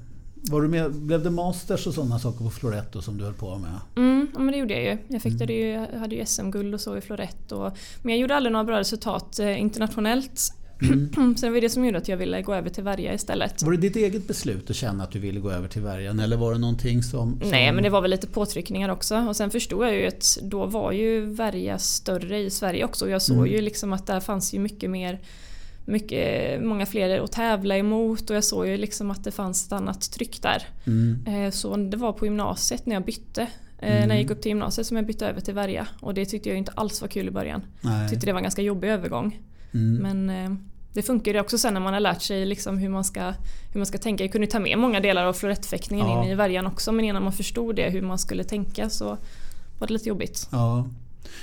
var 0.50 0.62
du 0.62 0.68
med, 0.68 0.92
blev 0.92 1.22
det 1.22 1.30
masters 1.30 1.86
och 1.86 1.94
sådana 1.94 2.18
saker 2.18 2.44
på 2.44 2.50
florett 2.50 2.92
då 2.92 3.02
som 3.02 3.18
du 3.18 3.24
höll 3.24 3.34
på 3.34 3.58
med? 3.58 3.70
Mm, 3.96 4.26
ja, 4.34 4.38
men 4.40 4.52
det 4.52 4.58
gjorde 4.58 4.74
jag 4.74 4.82
ju. 4.82 4.98
Jag 5.08 5.22
fäktade 5.22 5.52
Mm. 5.52 5.66
ju, 5.82 5.86
jag 5.92 5.98
hade 6.00 6.14
ju 6.14 6.26
SM-guld 6.26 6.74
och 6.74 6.80
så 6.80 6.96
i 6.96 7.00
florett. 7.00 7.52
Och, 7.52 7.72
men 8.02 8.10
jag 8.14 8.18
gjorde 8.20 8.36
aldrig 8.36 8.52
några 8.52 8.64
bra 8.64 8.78
resultat 8.80 9.38
eh, 9.38 9.60
internationellt. 9.60 10.40
Mm. 10.82 11.08
så 11.36 11.46
det 11.46 11.52
var 11.52 11.60
det 11.60 11.70
som 11.70 11.84
gjorde 11.84 11.98
att 11.98 12.08
jag 12.08 12.16
ville 12.16 12.42
gå 12.42 12.54
över 12.54 12.70
till 12.70 12.84
Värja 12.84 13.14
istället. 13.14 13.62
Var 13.62 13.70
det 13.72 13.76
ditt 13.78 13.96
eget 13.96 14.28
beslut 14.28 14.70
att 14.70 14.76
känna 14.76 15.04
att 15.04 15.10
du 15.12 15.18
ville 15.18 15.40
gå 15.40 15.50
över 15.50 15.68
till 15.68 15.82
Värjan 15.82 16.20
eller 16.20 16.36
var 16.36 16.52
det 16.52 16.58
någonting 16.58 17.02
som... 17.02 17.40
som... 17.40 17.50
Nej 17.50 17.72
men 17.72 17.82
det 17.82 17.90
var 17.90 18.00
väl 18.00 18.10
lite 18.10 18.26
påtryckningar 18.26 18.88
också 18.88 19.16
och 19.16 19.36
sen 19.36 19.50
förstod 19.50 19.86
jag 19.86 19.94
ju 19.94 20.06
att 20.06 20.38
då 20.42 20.66
var 20.66 20.92
ju 20.92 21.20
Värja 21.24 21.78
större 21.78 22.38
i 22.38 22.50
Sverige 22.50 22.84
också 22.84 23.04
och 23.04 23.10
jag 23.10 23.22
såg 23.22 23.36
Mm. 23.36 23.50
ju 23.52 23.60
liksom 23.60 23.92
att 23.92 24.06
där 24.06 24.20
fanns 24.20 24.54
ju 24.54 24.58
mycket 24.58 24.90
mer 24.90 25.20
mycket, 25.90 26.62
många 26.62 26.86
fler 26.86 27.20
att 27.20 27.32
tävla 27.32 27.76
emot 27.76 28.30
och 28.30 28.36
jag 28.36 28.44
såg 28.44 28.66
ju 28.66 28.76
liksom 28.76 29.10
att 29.10 29.24
det 29.24 29.30
fanns 29.30 29.66
ett 29.66 29.72
annat 29.72 30.12
tryck 30.12 30.42
där. 30.42 30.62
Mm. 30.86 31.24
Eh, 31.26 31.50
Så 31.50 31.76
det 31.76 31.96
var 31.96 32.12
på 32.12 32.24
gymnasiet 32.24 32.86
när 32.86 32.94
jag 32.96 33.04
bytte. 33.04 33.46
Mm. 33.82 34.08
När 34.08 34.14
jag 34.14 34.22
gick 34.22 34.30
upp 34.30 34.42
till 34.42 34.50
gymnasiet 34.50 34.86
som 34.86 34.96
jag 34.96 35.06
bytte 35.06 35.26
över 35.26 35.40
till 35.40 35.54
Värja 35.54 35.86
och 36.00 36.14
det 36.14 36.24
tyckte 36.24 36.48
jag 36.48 36.58
inte 36.58 36.72
alls 36.74 37.00
var 37.00 37.08
kul 37.08 37.28
i 37.28 37.30
början. 37.30 37.62
Nej. 37.80 38.08
tyckte 38.08 38.26
det 38.26 38.32
var 38.32 38.38
en 38.38 38.42
ganska 38.44 38.62
jobbig 38.62 38.88
övergång. 38.88 39.40
Mm. 39.74 39.94
Men 40.16 40.44
eh, 40.44 40.58
det 40.92 41.02
funkar 41.02 41.32
ju 41.34 41.40
också 41.40 41.58
sen 41.58 41.74
när 41.74 41.80
man 41.80 41.92
har 41.92 42.00
lärt 42.00 42.22
sig 42.22 42.46
liksom 42.46 42.78
hur, 42.78 42.88
man 42.88 43.04
ska, 43.04 43.20
hur 43.72 43.78
man 43.80 43.86
ska 43.86 43.98
tänka. 43.98 44.24
Jag 44.24 44.32
kunde 44.32 44.46
ta 44.46 44.58
med 44.60 44.78
många 44.78 45.00
delar 45.00 45.24
av 45.24 45.32
florettfäktningen 45.32 46.06
Ja. 46.06 46.24
in 46.24 46.30
i 46.30 46.34
värjan 46.34 46.66
också 46.66 46.92
men 46.92 47.04
innan 47.04 47.22
man 47.22 47.32
förstod 47.32 47.76
det, 47.76 47.90
hur 47.90 48.02
man 48.02 48.18
skulle 48.18 48.44
tänka 48.44 48.90
så 48.90 49.04
var 49.78 49.86
det 49.86 49.92
lite 49.92 50.08
jobbigt. 50.08 50.48
Ja. 50.52 50.88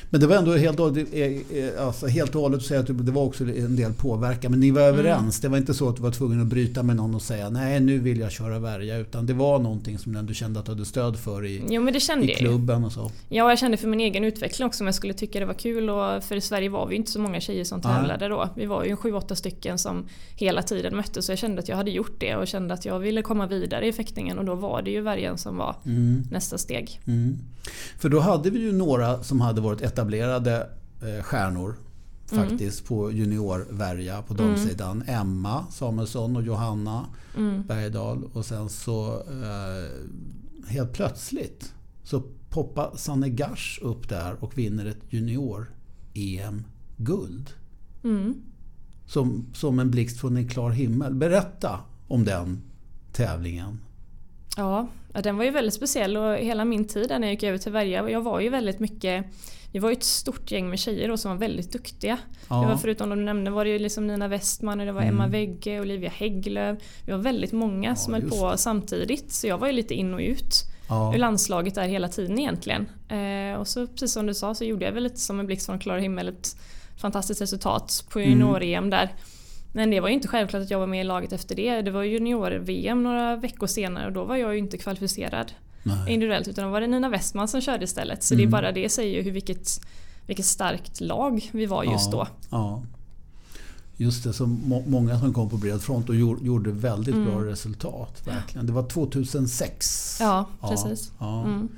Men 0.09 0.21
det 0.21 0.27
var 0.27 0.35
ändå 0.35 0.53
helt, 0.55 0.79
eh, 0.79 1.85
alltså 1.85 2.07
helt 2.07 2.35
och 2.35 2.41
hållet 2.41 2.57
att 2.59 2.65
säga 2.65 2.79
att 2.79 2.87
det 3.05 3.11
var 3.11 3.23
också 3.23 3.43
en 3.43 3.75
del 3.75 3.93
påverkan. 3.93 4.51
Men 4.51 4.59
ni 4.59 4.71
var 4.71 4.81
Mm. 4.81 4.93
överens. 4.99 5.39
Det 5.39 5.47
var 5.49 5.57
inte 5.57 5.73
så 5.73 5.89
att 5.89 5.95
du 5.95 6.01
var 6.01 6.11
tvungen 6.11 6.41
att 6.41 6.47
bryta 6.47 6.83
med 6.83 6.95
någon 6.95 7.15
och 7.15 7.21
säga 7.21 7.49
nej 7.49 7.79
nu 7.79 7.97
vill 7.99 8.19
jag 8.19 8.31
köra 8.31 8.59
Värja. 8.59 8.97
Utan 8.97 9.25
det 9.25 9.33
var 9.33 9.59
någonting 9.59 9.97
som 9.99 10.25
du 10.25 10.33
kände 10.33 10.59
att 10.59 10.65
du 10.65 10.71
hade 10.71 10.85
stöd 10.85 11.17
för 11.19 11.45
i, 11.45 11.63
Jo 11.69 11.81
men 11.81 11.93
det 11.93 11.99
kände 11.99 12.31
i 12.31 12.35
klubben 12.35 12.83
och 12.85 12.91
så. 12.91 13.11
Ja 13.29 13.49
jag 13.49 13.59
kände 13.59 13.77
för 13.77 13.87
min 13.87 13.99
egen 13.99 14.23
utveckling 14.23 14.65
också 14.67 14.83
om 14.83 14.87
jag 14.87 14.95
skulle 14.95 15.13
tycka 15.13 15.39
det 15.39 15.45
var 15.45 15.53
kul. 15.53 15.89
Och 15.89 16.23
för 16.23 16.35
i 16.35 16.41
Sverige 16.41 16.69
var 16.69 16.87
vi 16.87 16.95
inte 16.95 17.11
så 17.11 17.19
många 17.19 17.39
tjejer 17.39 17.63
som 17.63 17.81
tävlade 17.81 18.27
då. 18.27 18.49
Vi 18.55 18.65
var 18.65 18.83
ju 18.85 18.95
sju, 18.95 19.13
åtta 19.13 19.35
stycken 19.35 19.77
som 19.77 20.05
hela 20.35 20.61
tiden 20.61 20.95
möttes. 20.95 21.25
Så 21.25 21.31
jag 21.31 21.39
kände 21.39 21.59
att 21.59 21.67
jag 21.69 21.77
hade 21.77 21.91
gjort 21.91 22.15
det 22.19 22.35
och 22.35 22.47
kände 22.47 22.73
att 22.73 22.85
jag 22.85 22.99
ville 22.99 23.21
komma 23.21 23.47
vidare 23.47 23.87
i 23.87 23.93
fäktningen. 23.93 24.39
Och 24.39 24.45
då 24.45 24.55
var 24.55 24.81
det 24.81 24.91
ju 24.91 25.01
värjan 25.01 25.37
som 25.37 25.57
var 25.57 25.75
Mm. 25.85 26.23
nästa 26.31 26.57
steg. 26.57 26.99
Mm. 27.07 27.37
För 27.99 28.09
då 28.09 28.19
hade 28.19 28.49
vi 28.49 28.59
ju 28.59 28.71
några 28.71 29.23
som 29.23 29.41
hade 29.41 29.61
varit 29.61 29.66
etablerade 29.73 30.69
eh, 31.01 31.23
stjärnor 31.23 31.75
faktiskt 32.25 32.85
på 32.85 33.11
juniorvärja 33.11 34.21
på 34.21 34.33
damsidan. 34.33 35.03
Emma 35.07 35.65
Samuelsson 35.71 36.35
och 36.35 36.43
Johanna 36.43 37.05
Mm. 37.37 37.63
Bergdahl. 37.67 38.23
Och 38.33 38.45
sen 38.45 38.69
så 38.69 39.15
eh, 39.15 39.85
helt 40.67 40.93
plötsligt 40.93 41.73
så 42.03 42.23
poppar 42.49 42.91
Sanne 42.95 43.29
Gars 43.29 43.79
upp 43.81 44.09
där 44.09 44.43
och 44.43 44.57
vinner 44.57 44.85
ett 44.85 45.01
junior-EM-guld. 45.09 47.49
Mm. 48.03 48.41
Som, 49.05 49.45
som 49.53 49.79
en 49.79 49.91
blixt 49.91 50.19
från 50.19 50.37
en 50.37 50.47
klar 50.47 50.71
himmel. 50.71 51.15
Berätta 51.15 51.79
om 52.07 52.25
den 52.25 52.61
tävlingen. 53.11 53.79
Ja, 54.57 54.87
den 55.13 55.37
var 55.37 55.43
ju 55.43 55.51
väldigt 55.51 55.73
speciell 55.73 56.17
och 56.17 56.35
hela 56.35 56.65
min 56.65 56.87
tid 56.87 57.09
när 57.09 57.21
jag 57.21 57.29
gick 57.31 57.43
över 57.43 57.57
till 57.57 57.71
Värja, 57.71 58.09
jag 58.09 58.21
var 58.21 58.39
ju 58.39 58.49
väldigt 58.49 58.79
mycket 58.79 59.25
vi 59.71 59.79
var 59.79 59.89
ju 59.89 59.93
ett 59.93 60.03
stort 60.03 60.51
gäng 60.51 60.69
med 60.69 60.79
tjejer 60.79 61.07
då 61.07 61.17
som 61.17 61.31
var 61.31 61.37
väldigt 61.37 61.71
duktiga. 61.71 62.17
Ja. 62.49 62.61
Det 62.61 62.67
var 62.67 62.77
förutom 62.77 63.09
de 63.09 63.19
du 63.19 63.25
nämnde 63.25 63.51
var 63.51 63.65
det 63.65 63.71
ju 63.71 63.79
liksom 63.79 64.07
Nina 64.07 64.27
Westman 64.27 64.79
och 64.79 64.85
det 64.85 64.91
var 64.91 65.01
Emma 65.01 65.23
Mm. 65.23 65.31
Wegge, 65.31 65.79
Olivia 65.79 66.09
Hägglöf. 66.09 66.77
Vi 67.05 67.11
var 67.11 67.19
väldigt 67.19 67.51
många 67.51 67.95
som 67.95 68.13
Ja, 68.13 68.19
höll 68.19 68.29
just 68.29 68.41
på 68.41 68.51
det. 68.51 68.57
samtidigt 68.57 69.33
så 69.33 69.47
jag 69.47 69.57
var 69.57 69.67
ju 69.67 69.73
lite 69.73 69.93
in 69.93 70.13
och 70.13 70.19
ut. 70.19 70.63
ja. 70.89 71.13
ur 71.15 71.17
landslaget 71.17 71.75
där 71.75 71.87
hela 71.87 72.07
tiden 72.07 72.39
egentligen. 72.39 72.89
Eh, 73.09 73.59
och 73.59 73.67
så 73.67 73.87
precis 73.87 74.13
som 74.13 74.25
du 74.25 74.33
sa 74.33 74.55
så 74.55 74.63
gjorde 74.63 74.85
jag 74.85 74.91
väl 74.91 75.03
lite 75.03 75.19
som 75.19 75.39
en 75.39 75.45
blixt 75.45 75.65
från 75.65 75.79
klar 75.79 75.97
himmel 75.97 76.27
ett 76.27 76.57
fantastiskt 76.97 77.41
resultat 77.41 78.05
på 78.09 78.19
mm. 78.19 78.31
junior-EM 78.31 78.77
mm. 78.77 78.89
där. 78.89 79.09
Men 79.71 79.91
det 79.91 79.99
var 79.99 80.07
ju 80.07 80.13
inte 80.13 80.27
självklart 80.27 80.63
att 80.63 80.71
jag 80.71 80.79
var 80.79 80.87
med 80.87 81.01
i 81.01 81.03
laget 81.03 81.33
efter 81.33 81.55
det. 81.55 81.81
Det 81.81 81.91
var 81.91 82.03
junior-VM 82.03 83.03
några 83.03 83.35
veckor 83.35 83.67
senare 83.67 84.05
och 84.05 84.13
då 84.13 84.23
var 84.23 84.35
jag 84.35 84.53
ju 84.53 84.59
inte 84.59 84.77
kvalificerad 84.77 85.51
Nej. 85.83 86.13
individuellt 86.13 86.47
utan 86.47 86.65
då 86.65 86.71
var 86.71 86.81
det 86.81 86.87
Nina 86.87 87.09
Westman 87.09 87.47
som 87.47 87.61
körde 87.61 87.83
istället. 87.83 88.23
Så 88.23 88.33
mm. 88.33 88.45
det 88.45 88.49
är 88.49 88.51
bara 88.51 88.71
det 88.71 88.89
säger 88.89 89.15
ju 89.15 89.21
hur 89.21 89.31
vilket, 89.31 89.81
vilket 90.25 90.45
starkt 90.45 91.01
lag 91.01 91.49
vi 91.53 91.65
var 91.65 91.83
just 91.83 92.11
ja, 92.11 92.17
då. 92.17 92.27
Ja. 92.49 92.83
Just 93.99 94.23
det, 94.23 94.33
så 94.33 94.45
må 94.45 94.83
många 94.87 95.19
som 95.19 95.33
kom 95.33 95.49
på 95.49 95.57
bred 95.57 95.81
front 95.81 96.09
och 96.09 96.15
gjorde 96.15 96.71
väldigt 96.71 97.15
mm. 97.15 97.31
bra 97.31 97.45
resultat. 97.45 98.21
Verkligen. 98.27 98.65
Det 98.65 98.73
var 98.73 98.83
2006. 98.83 100.17
Ja, 100.19 100.45
precis. 100.61 101.11
Ja, 101.19 101.43
mm. 101.43 101.69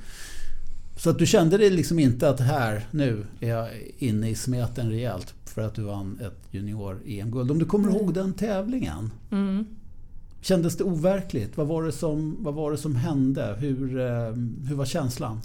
Så 0.98 1.10
att 1.10 1.20
du 1.20 1.26
kände 1.26 1.58
dig 1.58 1.70
liksom 1.70 2.00
inte 2.00 2.30
att 2.30 2.40
här, 2.40 2.88
nu 2.92 3.26
är 3.40 3.50
jag 3.50 3.70
inne 3.98 4.30
i 4.30 4.36
smeten 4.36 4.90
rejält 4.90 5.34
för 5.60 5.68
att 5.68 5.76
du 5.76 5.82
vann 5.82 6.20
ett 6.22 6.48
junior-EM-guld. 6.52 7.52
Om 7.52 7.60
du 7.60 7.66
kommer 7.66 7.90
ihåg 7.90 8.14
den 8.14 8.34
tävlingen? 8.34 9.12
Mm. 9.32 9.66
Kändes 10.42 10.78
det 10.78 10.84
overkligt? 10.84 11.58
Vad 11.58 11.68
var 11.68 11.84
det 11.84 11.92
som, 11.92 12.38
vad 12.40 12.54
var 12.54 12.72
det 12.72 12.78
som 12.78 12.96
hände? 12.96 13.56
Hur, 13.60 14.00
eh, 14.00 14.34
hur 14.68 14.76
var 14.76 14.86
känslan? 14.86 15.42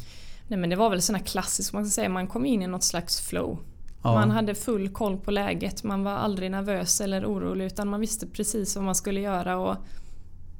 Nej, 0.48 0.58
men 0.58 0.70
det 0.70 0.76
var 0.76 0.90
väl 0.90 1.02
sån 1.02 1.14
här 1.14 1.22
klassisk, 1.22 1.72
man, 1.72 1.86
ska 1.86 1.90
säga. 1.94 2.08
man 2.08 2.26
kom 2.26 2.46
in 2.46 2.62
i 2.62 2.66
något 2.66 2.84
slags 2.84 3.20
flow. 3.20 3.58
Ja. 4.02 4.14
Man 4.14 4.30
hade 4.30 4.54
full 4.54 4.88
koll 4.88 5.16
på 5.16 5.30
läget, 5.30 5.84
man 5.84 6.04
var 6.04 6.12
aldrig 6.12 6.50
nervös 6.50 7.00
eller 7.00 7.26
orolig 7.26 7.66
utan 7.66 7.88
man 7.88 8.00
visste 8.00 8.26
precis 8.26 8.76
vad 8.76 8.84
man 8.84 8.94
skulle 8.94 9.20
göra 9.20 9.58
och 9.58 9.76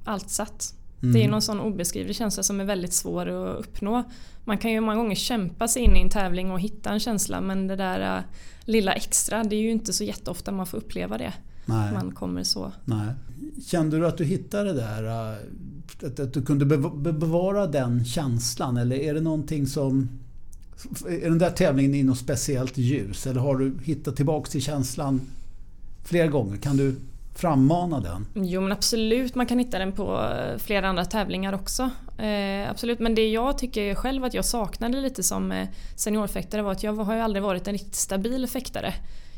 allt 0.04 0.30
satt. 0.30 0.74
Mm. 1.04 1.12
Det 1.14 1.24
är 1.24 1.28
någon 1.28 1.42
sån 1.42 1.60
obeskrivlig 1.60 2.16
känsla 2.16 2.42
som 2.42 2.60
är 2.60 2.64
väldigt 2.64 2.92
svår 2.92 3.26
att 3.26 3.58
uppnå. 3.58 4.02
Man 4.44 4.58
kan 4.58 4.70
ju 4.70 4.80
många 4.80 4.96
gånger 4.96 5.14
kämpa 5.14 5.68
sig 5.68 5.82
in 5.82 5.96
i 5.96 6.00
en 6.00 6.10
tävling 6.10 6.50
och 6.50 6.60
hitta 6.60 6.90
en 6.90 7.00
känsla 7.00 7.40
men 7.40 7.66
det 7.66 7.76
där 7.76 8.18
uh, 8.18 8.24
lilla 8.64 8.92
extra, 8.92 9.44
det 9.44 9.56
är 9.56 9.60
ju 9.60 9.70
inte 9.70 9.92
så 9.92 10.04
jätteofta 10.04 10.52
man 10.52 10.66
får 10.66 10.78
uppleva 10.78 11.18
det. 11.18 11.32
Nej. 11.66 11.92
Man 11.92 12.12
kommer 12.12 12.42
så. 12.42 12.72
Nej. 12.84 13.08
Kände 13.66 13.98
du 13.98 14.06
att 14.06 14.18
du 14.18 14.24
hittade 14.24 14.72
det 14.72 14.80
där? 14.80 15.04
Uh, 15.04 15.36
att, 16.02 16.20
att 16.20 16.34
du 16.34 16.42
kunde 16.42 16.66
bevara 17.12 17.66
den 17.66 18.04
känslan 18.04 18.76
eller 18.76 18.96
är 18.96 19.14
det 19.14 19.20
någonting 19.20 19.66
som 19.66 20.08
är 21.08 21.28
den 21.28 21.38
där 21.38 21.50
tävlingen 21.50 21.94
i 21.94 22.02
något 22.02 22.18
speciellt 22.18 22.78
ljus? 22.78 23.26
Eller 23.26 23.40
har 23.40 23.56
du 23.56 23.78
hittat 23.84 24.16
tillbaka 24.16 24.50
till 24.50 24.62
känslan 24.62 25.20
flera 26.04 26.26
gånger? 26.26 26.56
Kan 26.56 26.76
du 26.76 26.96
frammana 27.34 28.00
den? 28.00 28.26
Jo 28.34 28.60
men 28.60 28.72
absolut, 28.72 29.34
man 29.34 29.46
kan 29.46 29.58
hitta 29.58 29.78
den 29.78 29.92
på 29.92 30.22
eh, 30.22 30.58
flera 30.58 30.88
andra 30.88 31.04
tävlingar 31.04 31.52
också. 31.52 31.90
Eh, 32.18 32.70
absolut, 32.70 32.98
men 32.98 33.14
det 33.14 33.28
jag 33.28 33.58
tycker 33.58 33.94
själv 33.94 34.24
att 34.24 34.34
jag 34.34 34.44
saknade 34.44 35.00
lite 35.00 35.22
som 35.22 35.52
eh, 35.52 35.68
seniorfäktare 35.96 36.62
var 36.62 36.72
att 36.72 36.82
jag 36.82 36.92
har 36.92 37.14
ju 37.14 37.20
aldrig 37.20 37.42
varit 37.42 37.68
en 37.68 37.72
riktigt 37.72 37.94
stabil 37.94 38.46
fäktare. 38.46 38.94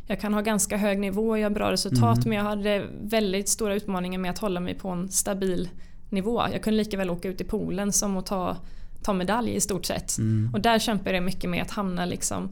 Jag 0.06 0.20
kan 0.20 0.34
ha 0.34 0.40
ganska 0.40 0.76
hög 0.76 0.98
nivå 0.98 1.28
och 1.28 1.38
göra 1.38 1.50
bra 1.50 1.72
resultat 1.72 2.16
mm. 2.16 2.28
men 2.28 2.38
jag 2.38 2.44
hade 2.44 2.86
väldigt 3.02 3.48
stora 3.48 3.74
utmaningar 3.74 4.18
med 4.18 4.30
att 4.30 4.38
hålla 4.38 4.60
mig 4.60 4.74
på 4.74 4.88
en 4.88 5.08
stabil 5.08 5.68
nivå. 6.10 6.42
Jag 6.52 6.62
kunde 6.62 6.76
lika 6.76 6.96
väl 6.96 7.10
åka 7.10 7.28
ut 7.28 7.40
i 7.40 7.44
poolen 7.44 7.92
som 7.92 8.16
att 8.16 8.26
ta, 8.26 8.56
ta 9.02 9.12
medalj 9.12 9.54
i 9.54 9.60
stort 9.60 9.86
sett. 9.86 10.18
Mm. 10.18 10.50
Och 10.54 10.60
där 10.60 10.78
kämpar 10.78 11.12
jag 11.12 11.22
mycket 11.22 11.50
med 11.50 11.62
att 11.62 11.70
hamna 11.70 12.04
liksom 12.04 12.48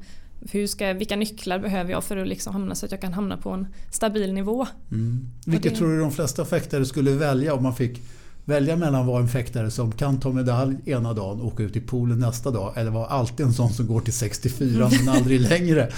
hur 0.51 0.67
ska, 0.67 0.93
vilka 0.93 1.17
nycklar 1.17 1.59
behöver 1.59 1.91
jag 1.91 2.05
för 2.05 2.17
att 2.17 2.29
liksom 2.29 2.53
hamna 2.53 2.75
så 2.75 2.87
att 2.87 2.93
jag 2.93 3.01
kan 3.01 3.13
hamna 3.13 3.37
på 3.37 3.51
en 3.51 3.67
stabil 3.91 4.33
nivå? 4.33 4.67
Mm. 4.93 5.31
Vilket 5.47 5.73
det... 5.73 5.79
tror 5.79 5.89
du 5.89 6.01
de 6.01 6.13
flesta 6.13 6.45
fäktare 6.45 6.87
skulle 6.87 7.11
välja 7.11 7.55
om 7.55 7.63
man 7.63 7.75
fick 7.75 8.01
välja 8.45 8.77
mellan 8.77 9.01
att 9.01 9.07
vara 9.07 9.23
en 9.23 9.29
fäktare 9.29 9.71
som 9.71 9.93
kan 9.93 10.21
ta 10.21 10.33
medalj 10.33 10.77
ena 10.87 11.13
dagen 11.13 11.41
och 11.41 11.47
åka 11.47 11.63
ut 11.63 11.77
i 11.77 11.81
poolen 11.81 12.19
nästa 12.19 12.51
dag 12.51 12.73
eller 12.77 12.91
vara 12.91 13.07
alltid 13.07 13.47
en 13.47 13.53
sån 13.53 13.73
som 13.73 13.87
går 13.87 14.01
till 14.01 14.13
64 14.13 14.91
men 14.91 15.09
aldrig 15.15 15.41
längre? 15.41 15.93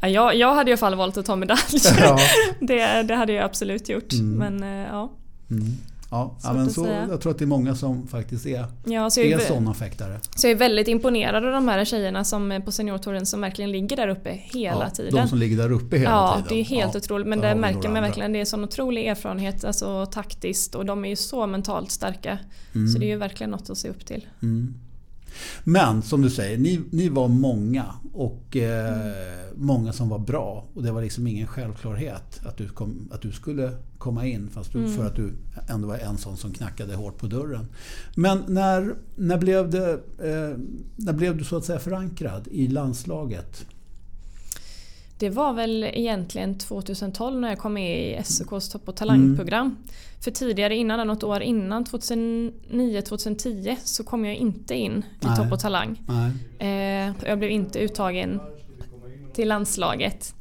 jag, 0.00 0.36
jag 0.36 0.54
hade 0.54 0.70
i 0.70 0.72
alla 0.72 0.78
fall 0.78 0.94
valt 0.94 1.16
att 1.16 1.26
ta 1.26 1.36
medalj. 1.36 1.60
Ja. 1.98 2.18
det, 2.60 3.02
det 3.02 3.14
hade 3.14 3.32
jag 3.32 3.44
absolut 3.44 3.88
gjort. 3.88 4.12
Mm. 4.12 4.30
Men 4.30 4.62
eh, 4.62 4.88
ja. 4.88 5.12
Mm. 5.50 5.76
Ja, 6.12 6.36
ja 6.42 6.52
men 6.52 6.70
så, 6.70 6.86
jag 6.86 7.20
tror 7.20 7.32
att 7.32 7.38
det 7.38 7.44
är 7.44 7.46
många 7.46 7.74
som 7.74 8.06
faktiskt 8.06 8.46
är, 8.46 8.66
ja, 8.84 9.10
så 9.10 9.20
är, 9.20 9.34
är 9.34 9.38
sådana 9.38 9.74
fäktare. 9.74 10.20
Så 10.36 10.46
jag 10.46 10.52
är 10.52 10.56
väldigt 10.56 10.88
imponerad 10.88 11.44
av 11.44 11.52
de 11.52 11.68
här 11.68 11.84
tjejerna 11.84 12.24
som 12.24 12.62
på 12.64 12.72
seniortouren 12.72 13.26
som 13.26 13.40
verkligen 13.40 13.72
ligger 13.72 13.96
där 13.96 14.08
uppe 14.08 14.30
hela 14.30 14.84
ja, 14.84 14.90
tiden. 14.90 15.14
De 15.14 15.28
som 15.28 15.38
ligger 15.38 15.56
där 15.56 15.72
uppe 15.72 15.96
hela 15.96 16.10
ja, 16.10 16.28
tiden. 16.28 16.44
Ja, 16.48 16.54
det 16.54 16.60
är 16.60 16.64
helt 16.64 16.94
ja, 16.94 16.98
otroligt. 16.98 17.26
Men 17.26 17.40
det 17.40 17.54
märker 17.54 17.88
man 17.88 18.02
verkligen. 18.02 18.32
Det 18.32 18.40
är 18.40 18.44
sån 18.44 18.64
otrolig 18.64 19.06
erfarenhet 19.06 19.64
alltså 19.64 20.06
taktiskt 20.06 20.74
och 20.74 20.86
de 20.86 21.04
är 21.04 21.08
ju 21.08 21.16
så 21.16 21.46
mentalt 21.46 21.90
starka. 21.90 22.38
Mm. 22.74 22.88
Så 22.88 22.98
det 22.98 23.06
är 23.06 23.10
ju 23.10 23.16
verkligen 23.16 23.50
något 23.50 23.70
att 23.70 23.78
se 23.78 23.88
upp 23.88 24.06
till. 24.06 24.26
Mm. 24.42 24.74
Men 25.64 26.02
som 26.02 26.22
du 26.22 26.30
säger, 26.30 26.58
ni, 26.58 26.80
ni 26.90 27.08
var 27.08 27.28
många 27.28 27.84
och 28.12 28.56
eh, 28.56 28.92
mm. 28.92 29.54
många 29.54 29.92
som 29.92 30.08
var 30.08 30.18
bra. 30.18 30.68
Och 30.74 30.82
det 30.82 30.92
var 30.92 31.02
liksom 31.02 31.26
ingen 31.26 31.46
självklarhet 31.46 32.40
att 32.44 32.56
du, 32.56 32.68
kom, 32.68 33.08
att 33.12 33.22
du 33.22 33.32
skulle 33.32 33.70
komma 33.98 34.26
in 34.26 34.50
fast 34.50 34.72
du, 34.72 34.78
mm. 34.78 34.96
för 34.96 35.06
att 35.06 35.16
du 35.16 35.32
ändå 35.68 35.88
var 35.88 35.98
en 35.98 36.18
sån 36.18 36.36
som 36.36 36.52
knackade 36.52 36.94
hårt 36.94 37.18
på 37.18 37.26
dörren. 37.26 37.66
Men 38.14 38.44
när, 38.48 38.94
när, 39.16 39.38
blev, 39.38 39.70
det, 39.70 39.92
eh, 40.18 40.58
när 40.96 41.12
blev 41.12 41.36
du 41.36 41.44
så 41.44 41.56
att 41.56 41.64
säga 41.64 41.78
förankrad 41.78 42.48
i 42.50 42.68
landslaget? 42.68 43.66
Det 45.22 45.30
var 45.30 45.52
väl 45.52 45.84
egentligen 45.84 46.58
2012 46.58 47.40
när 47.40 47.48
jag 47.48 47.58
kom 47.58 47.74
med 47.74 48.20
i 48.20 48.22
SOKs 48.24 48.68
topp 48.68 48.88
och 48.88 48.96
talangprogram. 48.96 49.66
Mm. 49.66 49.78
För 50.20 50.30
tidigare 50.30 50.76
innan, 50.76 51.06
något 51.06 51.22
år 51.22 51.42
innan, 51.42 51.84
2009-2010 51.84 53.76
så 53.84 54.04
kom 54.04 54.24
jag 54.24 54.34
inte 54.34 54.74
in 54.74 55.04
i 55.20 55.26
Topp 55.36 55.52
och 55.52 55.60
Talang. 55.60 56.02
Eh, 56.58 57.12
jag 57.26 57.38
blev 57.38 57.50
inte 57.50 57.78
uttagen 57.78 58.40
till 59.32 59.48
landslaget. 59.48 60.34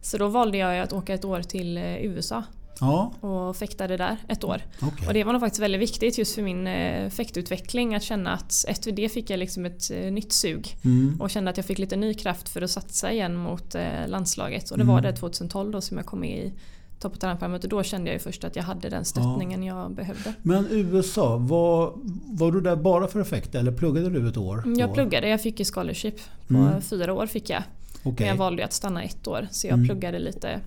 Så 0.00 0.18
då 0.18 0.28
valde 0.28 0.58
jag 0.58 0.78
att 0.78 0.92
åka 0.92 1.14
ett 1.14 1.24
år 1.24 1.42
till 1.42 1.76
eh, 1.76 2.04
USA. 2.04 2.42
Ja. 2.80 3.12
Och 3.20 3.56
fäktade 3.56 3.96
där 3.96 4.16
ett 4.28 4.44
år. 4.44 4.62
Okay. 4.82 5.08
Och 5.08 5.14
det 5.14 5.24
var 5.24 5.32
nog 5.32 5.42
faktiskt 5.42 5.62
väldigt 5.62 5.80
viktigt 5.80 6.18
just 6.18 6.34
för 6.34 6.42
min 6.42 6.66
eh, 6.66 7.10
fäktutveckling 7.10 7.94
att 7.94 8.02
känna 8.02 8.32
att 8.32 8.64
efter 8.68 8.92
det 8.92 9.08
fick 9.08 9.30
jag 9.30 9.38
liksom 9.38 9.64
ett 9.64 9.90
eh, 9.90 10.12
nytt 10.12 10.32
sug. 10.32 10.76
Mm. 10.84 11.20
Och 11.20 11.30
kände 11.30 11.50
att 11.50 11.56
jag 11.56 11.66
fick 11.66 11.78
lite 11.78 11.96
ny 11.96 12.14
kraft 12.14 12.48
för 12.48 12.62
att 12.62 12.70
satsa 12.70 13.12
igen 13.12 13.34
mot 13.34 13.74
eh, 13.74 13.82
landslaget. 14.06 14.70
Och 14.70 14.76
det 14.78 14.82
mm. 14.82 14.94
var 14.94 15.02
det 15.02 15.12
2012 15.12 15.70
då 15.70 15.80
som 15.80 15.96
jag 15.96 16.06
kom 16.06 16.20
med 16.20 16.38
i 16.38 16.52
Topp 16.98 17.12
och 17.12 17.20
talangprogrammet 17.20 17.64
och 17.64 17.70
då 17.70 17.82
kände 17.82 18.10
jag 18.10 18.14
ju 18.14 18.18
först 18.18 18.44
att 18.44 18.56
jag 18.56 18.62
hade 18.62 18.88
den 18.88 19.04
stöttningen 19.04 19.62
ja. 19.62 19.82
jag 19.82 19.94
behövde. 19.94 20.34
Men 20.42 20.66
USA, 20.70 21.36
var, 21.36 21.92
var 22.24 22.52
du 22.52 22.60
där 22.60 22.76
bara 22.76 23.08
för 23.08 23.20
effekt 23.20 23.54
eller 23.54 23.72
pluggade 23.72 24.10
du 24.10 24.28
ett 24.28 24.36
år? 24.36 24.62
Jag 24.78 24.94
pluggade, 24.94 25.28
jag 25.28 25.40
fick 25.40 25.58
ju 25.58 25.64
scholarship. 25.64 26.20
På 26.48 26.54
mm. 26.54 26.82
fyra 26.82 27.12
år 27.12 27.26
fick 27.26 27.50
jag. 27.50 27.62
Okay. 28.04 28.14
Men 28.18 28.28
jag 28.28 28.36
valde 28.36 28.64
att 28.64 28.72
stanna 28.72 29.02
ett 29.02 29.26
år 29.26 29.48
så 29.50 29.66
jag 29.66 29.74
mm. 29.74 29.86
pluggade 29.86 30.18
lite, 30.18 30.60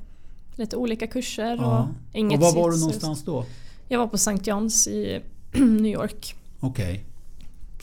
lite 0.58 0.76
olika 0.78 1.08
kurser. 1.08 1.56
Ja. 1.56 1.82
Och, 1.82 2.18
inget 2.18 2.40
och 2.40 2.46
var 2.46 2.62
var 2.62 2.72
du 2.72 2.80
någonstans 2.80 3.24
då? 3.24 3.46
Jag 3.88 4.00
var 4.00 4.08
på 4.08 4.16
St. 4.16 4.32
John's 4.32 4.90
i 4.90 5.22
New 5.60 5.92
York. 5.92 6.36
Okej. 6.60 6.92
Okay. 6.92 7.04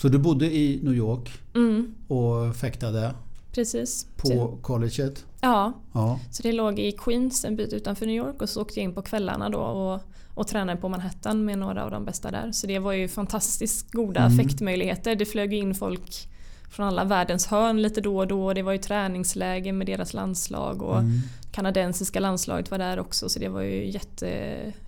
Så 0.01 0.09
du 0.09 0.19
bodde 0.19 0.57
i 0.57 0.81
New 0.83 0.95
York 0.95 1.33
mm. 1.55 1.95
och 2.09 2.57
fäktade? 2.57 3.15
Precis. 3.53 4.07
På 4.17 4.59
colleget? 4.63 5.25
Ja. 5.41 5.73
ja. 5.93 6.21
Så 6.31 6.43
det 6.43 6.53
låg 6.53 6.79
i 6.79 6.93
Queens 6.93 7.45
en 7.45 7.57
bit 7.57 7.73
utanför 7.73 8.07
New 8.07 8.17
York 8.17 8.43
och 8.43 8.49
så 8.49 8.63
åkte 8.63 8.81
jag 8.81 8.85
in 8.85 8.95
på 8.95 9.03
kvällarna 9.03 9.49
då 9.49 9.59
och, 9.59 10.01
och 10.35 10.49
tränade 10.49 10.81
på 10.81 10.89
Manhattan 10.89 11.45
med 11.45 11.59
några 11.59 11.85
av 11.85 11.91
de 11.91 12.05
bästa 12.05 12.31
där. 12.31 12.53
Så 12.53 12.67
det 12.67 12.79
var 12.79 12.93
ju 12.93 13.09
fantastiskt 13.09 13.93
goda 13.93 14.21
mm. 14.21 14.33
effektmöjligheter. 14.33 15.17
Det 15.17 15.27
flög 15.27 15.55
in 15.55 15.75
folk 15.75 16.29
från 16.71 16.87
alla 16.87 17.05
världens 17.05 17.47
hörn 17.47 17.83
lite 17.83 18.01
då 18.01 18.19
och 18.19 18.27
då. 18.27 18.53
Det 18.53 18.63
var 18.63 18.73
ju 18.73 18.79
träningsläger 18.79 19.73
med 19.73 19.87
deras 19.87 20.15
landslag 20.15 20.83
och 20.83 20.99
mm. 20.99 21.21
Kanadensiska 21.55 22.21
landslaget 22.21 22.71
var 22.71 22.79
där 22.79 22.99
också 22.99 23.29
så 23.29 23.39
det 23.39 23.49
var 23.49 23.61
ju 23.61 23.91
jätte, 23.91 24.29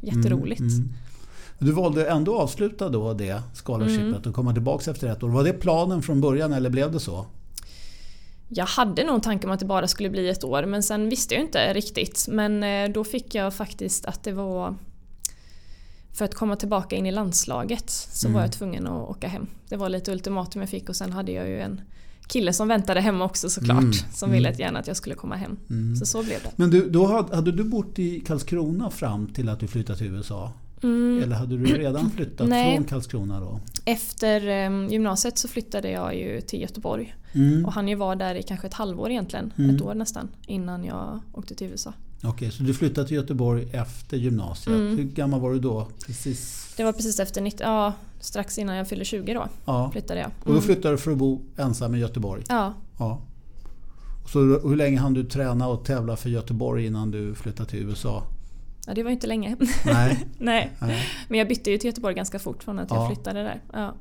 jätteroligt. 0.00 0.61
Mm, 0.61 0.75
mm. 0.75 0.92
Du 1.58 1.73
valde 1.73 2.08
ändå 2.08 2.37
att 2.37 2.42
avsluta 2.42 2.88
då 2.88 3.14
det 3.14 3.42
scholarshipet 3.54 4.02
mm. 4.02 4.23
och 4.28 4.35
komma 4.35 4.52
tillbaka 4.52 4.90
efter 4.90 5.08
ett 5.08 5.23
år. 5.23 5.28
Var 5.28 5.44
det 5.44 5.52
planen 5.52 6.02
från 6.02 6.20
början 6.20 6.52
eller 6.52 6.70
blev 6.70 6.92
det 6.92 7.00
så? 7.00 7.26
Jag 8.49 8.66
hade 8.66 9.04
nog 9.04 9.14
en 9.14 9.20
tanke 9.20 9.46
om 9.46 9.52
att 9.52 9.61
det 9.61 9.66
bara 9.66 9.88
skulle 9.88 10.11
bli 10.11 10.28
ett 10.28 10.44
år 10.44 10.64
men 10.66 10.82
sen 10.82 11.08
visste 11.08 11.35
jag 11.35 11.42
inte 11.44 11.75
riktigt. 11.75 12.26
Men 12.30 12.62
eh, 12.62 12.92
då 12.92 13.04
fick 13.04 13.35
jag 13.35 13.54
faktiskt 13.54 14.06
att 14.06 14.23
det 14.23 14.32
var 14.32 14.75
för 16.12 16.25
att 16.25 16.35
komma 16.35 16.56
tillbaka 16.56 16.96
in 16.96 17.06
i 17.06 17.12
landslaget 17.12 17.90
så 17.90 18.26
mm. 18.26 18.35
var 18.35 18.42
jag 18.42 18.52
tvungen 18.52 18.87
att 18.87 19.08
åka 19.08 19.28
hem. 19.28 19.46
Det 19.68 19.76
var 19.76 19.88
lite 19.88 20.12
ultimatum 20.12 20.62
jag 20.62 20.70
fick 20.70 20.88
och 20.88 20.96
sen 20.96 21.12
hade 21.12 21.32
jag 21.32 21.49
ju 21.49 21.61
en 21.61 21.80
kille 22.28 22.52
som 22.52 22.68
väntade 22.68 23.00
hemma 23.00 23.25
också 23.25 23.50
såklart. 23.50 23.78
Mm. 23.78 23.92
Som 24.12 24.30
ville 24.30 24.49
mm. 24.49 24.61
gärna 24.61 24.78
att 24.78 24.87
jag 24.87 24.97
skulle 24.97 25.14
komma 25.14 25.37
hem. 25.37 25.56
Mm. 25.71 25.97
Så 25.97 26.06
så 26.06 26.23
blev 26.23 26.42
det. 26.42 26.50
Men 26.56 26.71
du, 26.71 26.90
då 26.90 27.06
hade, 27.06 27.37
hade, 27.37 27.52
du 27.52 27.64
bott 27.64 27.99
i 27.99 28.21
Karlskrona 28.21 28.90
fram 28.90 29.26
till 29.26 29.49
att 29.49 29.61
du 29.61 29.66
flyttade 29.66 29.99
till 29.99 30.06
USA? 30.06 30.52
Mm. 30.83 31.23
Eller 31.23 31.37
hade 31.37 31.56
du 31.56 31.64
redan 31.64 32.11
flyttat 32.11 32.49
från 32.49 32.85
Karlskrona 32.85 33.40
då? 33.40 33.61
Efter 33.85 34.66
um, 34.66 34.88
gymnasiet 34.88 35.38
så 35.38 35.49
flyttade 35.49 35.90
jag 35.90 36.16
ju 36.16 36.40
till 36.40 36.61
Göteborg. 36.61 37.14
Mm. 37.33 37.64
Och 37.64 37.73
han 37.73 37.88
ju 37.88 37.95
var 37.95 38.16
där 38.16 38.35
i 38.35 38.42
kanske 38.42 38.66
ett 38.66 38.75
halvår 38.75 39.11
egentligen, 39.11 39.52
mm. 39.59 39.76
ett 39.76 39.83
år 39.83 39.95
nästan, 39.95 40.28
innan 40.47 40.85
jag 40.85 41.21
åkte 41.33 41.54
till 41.54 41.66
USA. 41.66 41.92
Okej, 42.28 42.50
så 42.50 42.62
du 42.62 42.75
flyttade 42.75 43.06
till 43.09 43.16
Göteborg 43.16 43.68
efter 43.73 44.16
gymnasiet. 44.16 44.76
Mm. 44.76 44.97
Hur 44.97 45.04
gammal 45.04 45.40
var 45.40 45.52
du 45.52 45.59
då? 45.61 45.88
Precis. 46.06 46.75
Det 46.76 46.85
var 46.85 46.92
precis 46.92 47.21
efter 47.21 47.40
90, 47.40 47.62
ja, 47.66 47.92
strax 48.21 48.59
innan 48.59 48.76
jag 48.76 48.88
fyllde 48.88 49.04
20 49.04 49.35
då 49.35 49.49
Ja. 49.64 49.90
flyttade 49.92 50.21
jag. 50.21 50.30
Och 50.45 50.54
då 50.54 50.61
flyttade 50.61 50.95
du 50.95 50.99
för 50.99 51.11
att 51.11 51.18
bo 51.18 51.40
ensam 51.56 51.95
i 51.95 51.99
Göteborg? 51.99 52.42
Ja, 52.49 52.75
Ja. 52.99 53.21
Så 54.33 54.38
hur 54.68 54.76
länge 54.76 54.99
hann 54.99 55.14
du 55.14 55.25
träna 55.25 55.68
och 55.68 55.85
tävla 55.85 56.16
för 56.16 56.28
Göteborg 56.30 56.87
innan 56.87 57.11
du 57.11 57.35
flyttade 57.35 57.68
till 57.71 57.78
USA? 57.78 58.23
ja, 58.87 58.95
det 58.95 59.02
var 59.02 59.11
inte 59.11 59.26
länge. 59.26 59.56
Nej. 59.85 60.26
Nej, 60.38 60.71
Nej. 60.80 61.06
men 61.28 61.38
jag 61.38 61.49
bytte 61.49 61.71
ju 61.71 61.78
till 61.78 61.88
Göteborg 61.88 62.14
ganska 62.14 62.38
fort 62.38 62.62
från 62.64 62.78
att 62.78 62.90
Ja. 62.90 62.97
jag 62.97 63.14
flyttade 63.14 63.42
där. 63.42 63.61
Ja. 63.73 63.95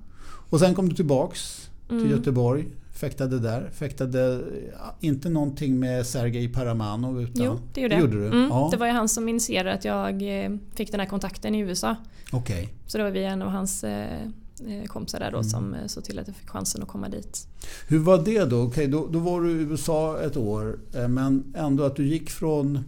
Och 0.49 0.59
sen 0.59 0.75
kom 0.75 0.89
du 0.89 0.95
tillbaks 0.95 1.69
till 1.87 1.97
Mm. 1.97 2.09
Göteborg. 2.11 2.65
Fäktade 3.05 3.39
där. 3.39 3.69
Fäktade 3.73 4.41
ja, 4.77 4.95
inte 4.99 5.29
någonting 5.29 5.79
med 5.79 6.05
Sergej 6.05 6.47
Paramanov 6.47 7.21
utan... 7.21 7.45
Jo, 7.45 7.59
det 7.73 7.81
gjorde 7.81 7.95
jag. 7.95 8.01
gjorde 8.01 8.15
du? 8.19 8.25
Mm, 8.27 8.49
Ja. 8.49 8.67
Det 8.71 8.77
var 8.77 8.85
ju 8.87 8.91
han 8.93 9.09
som 9.09 9.29
initierade 9.29 9.73
att 9.73 9.85
jag 9.85 10.43
eh, 10.45 10.51
fick 10.75 10.91
den 10.91 10.99
här 10.99 11.07
kontakten 11.07 11.55
i 11.55 11.59
USA. 11.59 11.95
Okej. 12.31 12.73
Så 12.87 12.97
det 12.97 13.03
var 13.03 13.11
vi 13.11 13.23
en 13.23 13.41
av 13.41 13.49
hans 13.49 13.83
eh, 13.83 14.21
eh, 14.67 14.83
kompisar 14.87 15.19
där 15.19 15.31
då 15.31 15.37
Mm. 15.37 15.49
som 15.49 15.73
eh, 15.73 15.85
såg 15.87 16.03
till 16.03 16.19
att 16.19 16.27
jag 16.27 16.35
fick 16.35 16.49
chansen 16.49 16.81
att 16.83 16.87
komma 16.87 17.09
dit. 17.09 17.47
Hur 17.87 17.99
var 17.99 18.17
det 18.25 18.45
då? 18.45 18.61
Okej, 18.61 18.87
då, 18.87 19.07
då 19.07 19.19
var 19.19 19.41
du 19.41 19.49
i 19.51 19.53
USA 19.63 20.19
ett 20.21 20.37
år. 20.37 20.79
eh, 20.95 21.07
Men 21.07 21.53
ändå 21.57 21.83
att 21.83 21.95
du 21.95 22.07
gick 22.07 22.29
från 22.29 22.79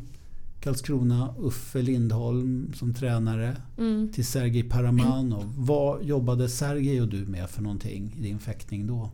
Karlskrona, 0.62 1.34
Uffe 1.40 1.82
Lindholm 1.82 2.72
som 2.76 2.94
tränare 2.94 3.56
Mm. 3.78 4.12
till 4.14 4.26
Sergej 4.26 4.64
Paramanov. 4.64 5.54
Vad 5.58 6.04
jobbade 6.04 6.50
Sergej 6.50 7.02
och 7.02 7.08
du 7.08 7.26
med 7.26 7.50
för 7.50 7.62
någonting 7.62 8.16
i 8.18 8.22
din 8.22 8.40
fäktning 8.40 8.88
då? 8.88 9.10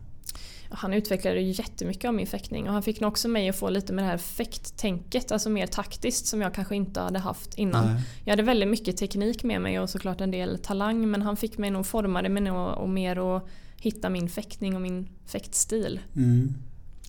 Han 0.74 0.92
utvecklade 0.92 1.40
ju 1.40 1.50
jättemycket 1.50 2.08
av 2.08 2.14
min 2.14 2.26
fäktning 2.26 2.66
och 2.66 2.72
han 2.72 2.82
fick 2.82 3.00
nog 3.00 3.08
också 3.08 3.28
mig 3.28 3.48
att 3.48 3.56
få 3.56 3.70
lite 3.70 3.92
med 3.92 4.04
det 4.04 4.08
här 4.08 4.18
fäkttänket, 4.18 5.32
alltså 5.32 5.50
mer 5.50 5.66
taktiskt 5.66 6.26
som 6.26 6.40
jag 6.40 6.54
kanske 6.54 6.76
inte 6.76 7.00
hade 7.00 7.18
haft 7.18 7.54
innan. 7.54 7.86
Nej. 7.86 8.02
Jag 8.24 8.32
hade 8.32 8.42
väldigt 8.42 8.68
mycket 8.68 8.96
teknik 8.96 9.44
med 9.44 9.60
mig 9.60 9.80
och 9.80 9.90
såklart 9.90 10.20
en 10.20 10.30
del 10.30 10.58
talang 10.58 11.10
men 11.10 11.22
han 11.22 11.36
fick 11.36 11.58
mig 11.58 11.70
nog 11.70 11.86
formade 11.86 12.28
mig 12.28 12.42
nog 12.42 12.78
och 12.78 12.88
mer 12.88 13.36
att 13.36 13.48
hitta 13.76 14.10
min 14.10 14.28
fäktning 14.28 14.74
och 14.74 14.82
min 14.82 15.08
fäktstil. 15.26 16.00
Mm. 16.16 16.54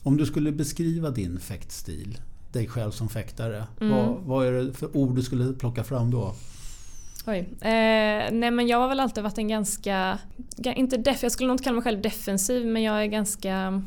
Om 0.03 0.17
du 0.17 0.25
skulle 0.25 0.51
beskriva 0.51 1.09
din 1.09 1.39
fäktstil, 1.39 2.17
dig 2.51 2.67
själv 2.67 2.91
som 2.91 3.09
fäktare. 3.09 3.63
Mm. 3.81 3.97
Vad, 3.97 4.17
vad 4.23 4.47
är 4.47 4.51
det 4.51 4.73
för 4.73 4.97
ord 4.97 5.15
du 5.15 5.23
skulle 5.23 5.53
plocka 5.53 5.83
fram 5.83 6.11
då? 6.11 6.35
Oj. 7.27 7.37
Eh, 7.61 8.31
nej 8.31 8.51
men 8.51 8.67
jag 8.67 8.77
har 8.77 8.87
väl 8.89 8.99
alltid 8.99 9.23
varit 9.23 9.37
en 9.37 9.47
ganska, 9.47 10.19
ga- 10.57 10.73
inte 10.73 10.97
def, 10.97 11.23
jag 11.23 11.31
skulle 11.31 11.47
nog 11.47 11.53
inte 11.53 11.63
kalla 11.63 11.73
mig 11.73 11.83
själv 11.83 12.01
defensiv 12.01 12.65
men 12.67 12.83
jag 12.83 13.01
är 13.03 13.05
ganska 13.05 13.81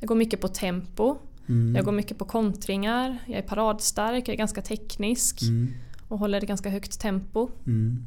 jag 0.00 0.08
går 0.08 0.14
mycket 0.14 0.40
på 0.40 0.48
tempo, 0.48 1.16
Mm. 1.48 1.74
jag 1.76 1.84
går 1.84 1.92
mycket 1.92 2.18
på 2.18 2.24
kontringar, 2.24 3.18
jag 3.26 3.36
är 3.38 3.42
paradstark, 3.42 4.28
jag 4.28 4.34
är 4.34 4.38
ganska 4.38 4.62
teknisk 4.62 5.42
Mm. 5.42 5.68
och 6.08 6.18
håller 6.18 6.38
ett 6.38 6.48
ganska 6.48 6.70
högt 6.70 7.00
tempo. 7.00 7.48
Mm. 7.66 8.04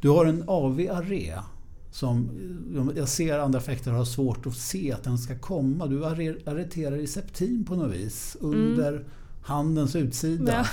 Du 0.00 0.08
har 0.08 0.26
en 0.26 0.44
AV 0.46 0.80
Arré 0.90 1.32
som 1.92 2.28
jag 2.96 3.08
ser 3.08 3.38
andra 3.38 3.60
fäktare 3.60 3.94
har 3.94 4.04
svårt 4.04 4.46
att 4.46 4.56
se 4.56 4.92
att 4.92 5.04
den 5.04 5.18
ska 5.18 5.38
komma. 5.38 5.86
Du 5.86 6.04
arre- 6.04 6.48
arreterar 6.50 6.96
i 6.96 7.06
septim 7.06 7.64
på 7.64 7.74
något 7.74 7.92
vis 7.94 8.36
under 8.40 9.04
handens 9.42 9.96
utsida. 9.96 10.52
Mm. 10.52 10.54
Ja. 10.54 10.64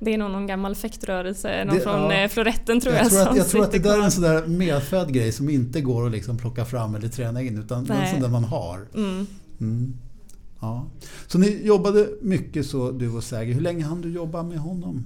Det 0.00 0.14
är 0.14 0.18
nog 0.18 0.30
någon 0.30 0.46
gammal 0.46 0.74
fäktrörelse, 0.74 1.64
någon 1.64 1.74
Det- 1.76 1.82
från 1.82 2.00
ja. 2.00 2.12
eh, 2.12 2.28
floretten 2.28 2.80
tror 2.80 2.94
jag, 2.94 3.04
Jag 3.04 3.10
tror, 3.12 3.28
att, 3.30 3.36
jag 3.36 3.48
tror 3.48 3.62
att 3.64 3.72
det 3.72 3.78
där 3.78 3.98
är 3.98 4.02
en 4.04 4.10
sån 4.10 4.22
där 4.22 4.46
medfödd 4.46 5.12
grej 5.12 5.32
som 5.32 5.48
inte 5.48 5.80
går 5.80 6.06
att 6.06 6.12
liksom 6.12 6.38
plocka 6.38 6.64
fram 6.64 6.94
eller 6.94 7.08
träna 7.08 7.42
in 7.42 7.58
utan 7.58 7.78
är 7.86 7.94
en 7.94 8.00
Nej. 8.00 8.12
sån 8.12 8.20
där 8.22 8.28
man 8.28 8.44
har. 8.44 8.86
Mm. 8.94 9.26
Mm. 9.60 9.94
Ja. 10.60 10.86
Så 11.26 11.38
ni 11.38 11.66
jobbade 11.66 12.08
mycket 12.22 12.66
så 12.66 12.90
du 12.90 13.10
och 13.10 13.24
Sergej. 13.24 13.52
Hur 13.52 13.60
länge 13.60 13.84
hann 13.84 14.00
du 14.00 14.12
jobba 14.12 14.42
med 14.42 14.58
honom? 14.58 15.04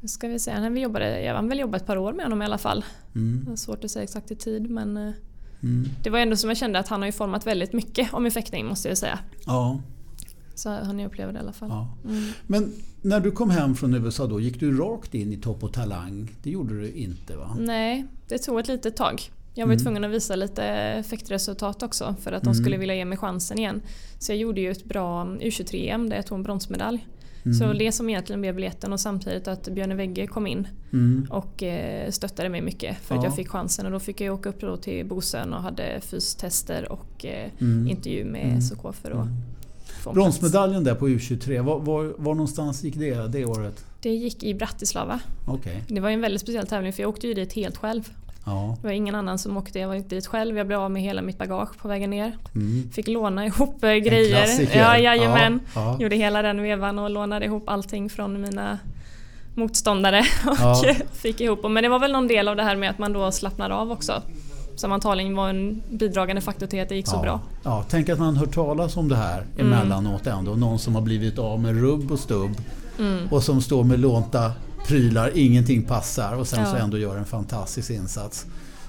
Nu 0.00 0.08
ska 0.08 0.28
vi 0.28 0.38
se, 0.38 0.60
när 0.60 0.70
vi 0.70 0.80
jobbade, 0.80 1.20
jag 1.22 1.34
har 1.34 1.42
väl 1.42 1.58
jobbat 1.58 1.80
ett 1.80 1.86
par 1.86 1.96
år 1.96 2.12
med 2.12 2.24
honom 2.24 2.42
i 2.42 2.44
alla 2.44 2.58
fall. 2.58 2.84
Mm. 3.14 3.44
Det 3.46 3.52
är 3.52 3.56
svårt 3.56 3.84
att 3.84 3.90
säga 3.90 4.02
exakt 4.02 4.30
i 4.30 4.34
tid 4.36 4.70
men 4.70 4.96
eh, 4.96 5.12
Mm. 5.62 5.88
det 6.02 6.10
var 6.10 6.18
ändå 6.18 6.36
som 6.36 6.50
jag 6.50 6.56
kände 6.56 6.78
att 6.78 6.88
han 6.88 7.00
har 7.00 7.06
ju 7.06 7.12
format 7.12 7.46
väldigt 7.46 7.72
mycket 7.72 8.14
om 8.14 8.22
min 8.22 8.32
fäktning 8.32 8.66
måste 8.66 8.88
jag 8.88 8.98
säga. 8.98 9.18
Ja. 9.46 9.80
Så 10.56 10.70
han 10.70 10.98
jag 10.98 11.06
upplevde 11.08 11.32
det 11.32 11.38
i 11.38 11.42
alla 11.42 11.52
fall. 11.52 11.68
ja. 11.68 11.88
Mm. 12.04 12.24
Men 12.46 12.72
när 13.02 13.20
du 13.20 13.30
kom 13.30 13.50
hem 13.50 13.74
från 13.74 13.94
USA 13.94 14.26
då, 14.26 14.40
gick 14.40 14.60
du 14.60 14.76
rakt 14.78 15.14
in 15.14 15.32
i 15.32 15.36
Topp 15.36 15.62
och 15.64 15.72
Talang? 15.72 16.30
Det 16.42 16.50
gjorde 16.50 16.80
du 16.80 16.90
inte 16.90 17.36
va? 17.36 17.56
Nej, 17.60 18.04
det 18.28 18.38
tog 18.38 18.60
ett 18.60 18.68
litet 18.68 18.96
tag. 18.96 19.22
Jag 19.54 19.66
var 19.66 19.72
Mm. 19.72 19.84
tvungen 19.84 20.04
att 20.04 20.10
visa 20.10 20.36
lite 20.36 21.04
fäktresultat 21.06 21.82
också 21.82 22.14
för 22.20 22.32
att 22.32 22.42
de 22.42 22.48
Mm. 22.50 22.62
skulle 22.64 22.76
vilja 22.76 22.94
ge 22.94 23.04
mig 23.04 23.18
chansen 23.18 23.58
igen. 23.58 23.82
Så 24.18 24.32
jag 24.32 24.38
gjorde 24.38 24.60
ju 24.60 24.70
ett 24.70 24.84
bra 24.84 25.24
U23-EM 25.24 26.08
där 26.08 26.16
jag 26.16 26.26
tog 26.26 26.38
en 26.38 26.42
bronsmedalj. 26.42 27.06
Mm. 27.44 27.54
Så 27.58 27.72
det 27.72 27.92
som 27.92 28.08
egentligen 28.10 28.40
blev 28.40 28.54
biljetten 28.54 28.92
och 28.92 29.00
samtidigt 29.00 29.48
att 29.48 29.68
Björne 29.68 29.94
Wegge 29.94 30.26
kom 30.26 30.46
in 30.46 30.68
Mm. 30.92 31.26
och 31.30 31.62
eh, 31.62 32.10
stöttade 32.10 32.48
mig 32.48 32.60
mycket 32.62 32.98
för 32.98 33.14
att 33.14 33.22
Ja. 33.22 33.26
jag 33.28 33.36
fick 33.36 33.48
chansen 33.48 33.86
och 33.86 33.92
då 33.92 34.00
fick 34.00 34.20
jag 34.20 34.34
åka 34.34 34.48
upp 34.48 34.82
till 34.82 35.06
Bosön 35.06 35.54
och 35.54 35.62
hade 35.62 36.00
fystester 36.00 36.92
och 36.92 37.26
eh, 37.26 37.50
Mm. 37.60 37.88
intervju 37.88 38.24
med 38.24 38.46
Mm. 38.48 38.60
SOK 38.60 38.94
för 38.94 39.10
att 39.10 39.26
Mm. 40.10 40.14
få 40.14 40.26
en 40.26 40.30
plats. 40.30 40.40
Bronsmedaljen 40.40 40.84
där 40.84 40.94
på 40.94 41.08
U23, 41.08 41.62
var, 41.62 41.78
var, 41.78 42.14
var 42.18 42.34
någonstans 42.34 42.84
gick 42.84 42.94
det 42.96 43.28
det 43.28 43.44
året? 43.44 43.84
Det 44.00 44.10
gick 44.10 44.42
i 44.42 44.54
Bratislava. 44.54 45.20
Okej. 45.46 45.82
Det 45.88 46.00
var 46.00 46.10
en 46.10 46.20
väldigt 46.20 46.40
speciell 46.42 46.66
tävling 46.66 46.92
för 46.92 47.02
jag 47.02 47.08
åkte 47.08 47.26
ju 47.26 47.34
dit 47.34 47.52
helt 47.52 47.76
själv. 47.76 48.08
Ja. 48.48 48.76
Det 48.80 48.86
var 48.86 48.92
ingen 48.94 49.14
annan 49.14 49.38
som 49.38 49.56
åkte, 49.56 49.78
jag 49.78 49.88
var 49.88 49.94
inte 49.94 50.14
dit 50.14 50.26
själv. 50.26 50.56
Jag 50.56 50.66
blev 50.66 50.80
av 50.80 50.90
med 50.90 51.02
hela 51.02 51.22
mitt 51.22 51.38
bagage 51.38 51.78
på 51.78 51.88
vägen 51.88 52.10
ner. 52.10 52.36
Mm. 52.54 52.90
Fick 52.92 53.08
låna 53.08 53.46
ihop 53.46 53.84
eh, 53.84 53.90
grejer. 53.90 54.36
klassiker. 54.44 54.78
Ja, 54.78 54.98
jajamän. 54.98 55.60
Ja, 55.74 55.80
ja. 55.80 55.96
Gjorde 56.02 56.16
hela 56.16 56.42
den 56.42 56.62
vevan 56.62 56.98
och 56.98 57.10
lånade 57.10 57.44
ihop 57.46 57.68
allting 57.68 58.10
från 58.10 58.42
mina 58.42 58.78
motståndare. 59.54 60.18
Och 60.46 60.56
Ja. 60.60 60.94
fick 61.12 61.40
ihop. 61.40 61.70
Men 61.70 61.82
det 61.82 61.88
var 61.88 61.98
väl 61.98 62.12
någon 62.12 62.28
del 62.28 62.48
av 62.48 62.56
det 62.56 62.62
här 62.62 62.76
med 62.76 62.90
att 62.90 62.98
man 62.98 63.12
då 63.12 63.32
slappnar 63.32 63.70
av 63.70 63.92
också. 63.92 64.22
Som 64.76 64.92
antagligen 64.92 65.36
var 65.36 65.48
en 65.48 65.82
bidragande 65.90 66.42
faktor 66.42 66.66
till 66.66 66.82
att 66.82 66.88
det 66.88 66.96
gick 66.96 67.06
så 67.06 67.16
ja. 67.16 67.22
bra. 67.22 67.40
Ja, 67.62 67.84
tänk 67.88 68.08
att 68.08 68.18
man 68.18 68.36
hör 68.36 68.46
talas 68.46 68.96
om 68.96 69.08
det 69.08 69.16
här 69.16 69.44
Mm. 69.58 69.72
emellanåt 69.72 70.26
ändå. 70.26 70.54
Någon 70.54 70.78
som 70.78 70.94
har 70.94 71.02
blivit 71.02 71.38
av 71.38 71.60
med 71.60 71.80
rubb 71.80 72.12
och 72.12 72.18
stubb 72.18 72.50
Mm. 72.98 73.28
och 73.30 73.42
som 73.42 73.60
står 73.62 73.84
med 73.84 74.00
lånta 74.00 74.52
prylar, 74.86 75.30
ingenting 75.34 75.82
passar 75.82 76.36
och 76.36 76.46
sen 76.46 76.66
så 76.66 76.76
Ja. 76.76 76.82
ändå 76.82 76.98
gör 76.98 77.16
en 77.16 77.24
fantastisk 77.24 77.90
insats. 77.90 78.46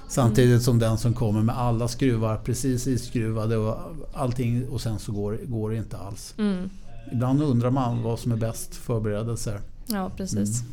Samtidigt 0.08 0.62
som 0.62 0.78
den 0.78 0.98
som 0.98 1.14
kommer 1.14 1.42
med 1.42 1.58
alla 1.58 1.88
skruvar 1.88 2.36
precis 2.36 2.86
iskruvade 2.86 3.56
och 3.56 3.76
allting 4.14 4.68
och 4.68 4.80
sen 4.80 4.98
så 4.98 5.12
går, 5.12 5.38
går 5.46 5.70
det 5.70 5.76
inte 5.76 5.96
alls. 5.96 6.34
Mm. 6.38 6.70
Ibland 7.12 7.42
undrar 7.42 7.70
man 7.70 8.02
vad 8.02 8.18
som 8.18 8.32
är 8.32 8.36
bäst 8.36 8.74
förberedelser. 8.74 9.60
Ja, 9.86 10.10
precis. 10.16 10.60
Mm. 10.60 10.72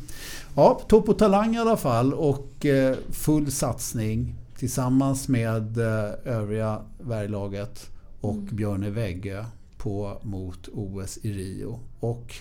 Ja, 0.54 0.80
topp 0.88 1.08
och 1.08 1.18
talang 1.18 1.54
i 1.56 1.58
alla 1.58 1.76
fall 1.76 2.14
och 2.14 2.66
eh, 2.66 2.96
full 3.10 3.52
satsning 3.52 4.34
tillsammans 4.58 5.28
med 5.28 5.78
eh, 5.78 6.10
övriga 6.24 6.80
värjlaget 7.00 7.90
och 8.20 8.34
Mm. 8.34 8.56
Björne 8.56 8.90
Wegge 8.90 9.46
på 9.78 10.18
mot 10.22 10.68
OS 10.72 11.18
i 11.22 11.32
Rio. 11.32 11.80
Och 12.00 12.34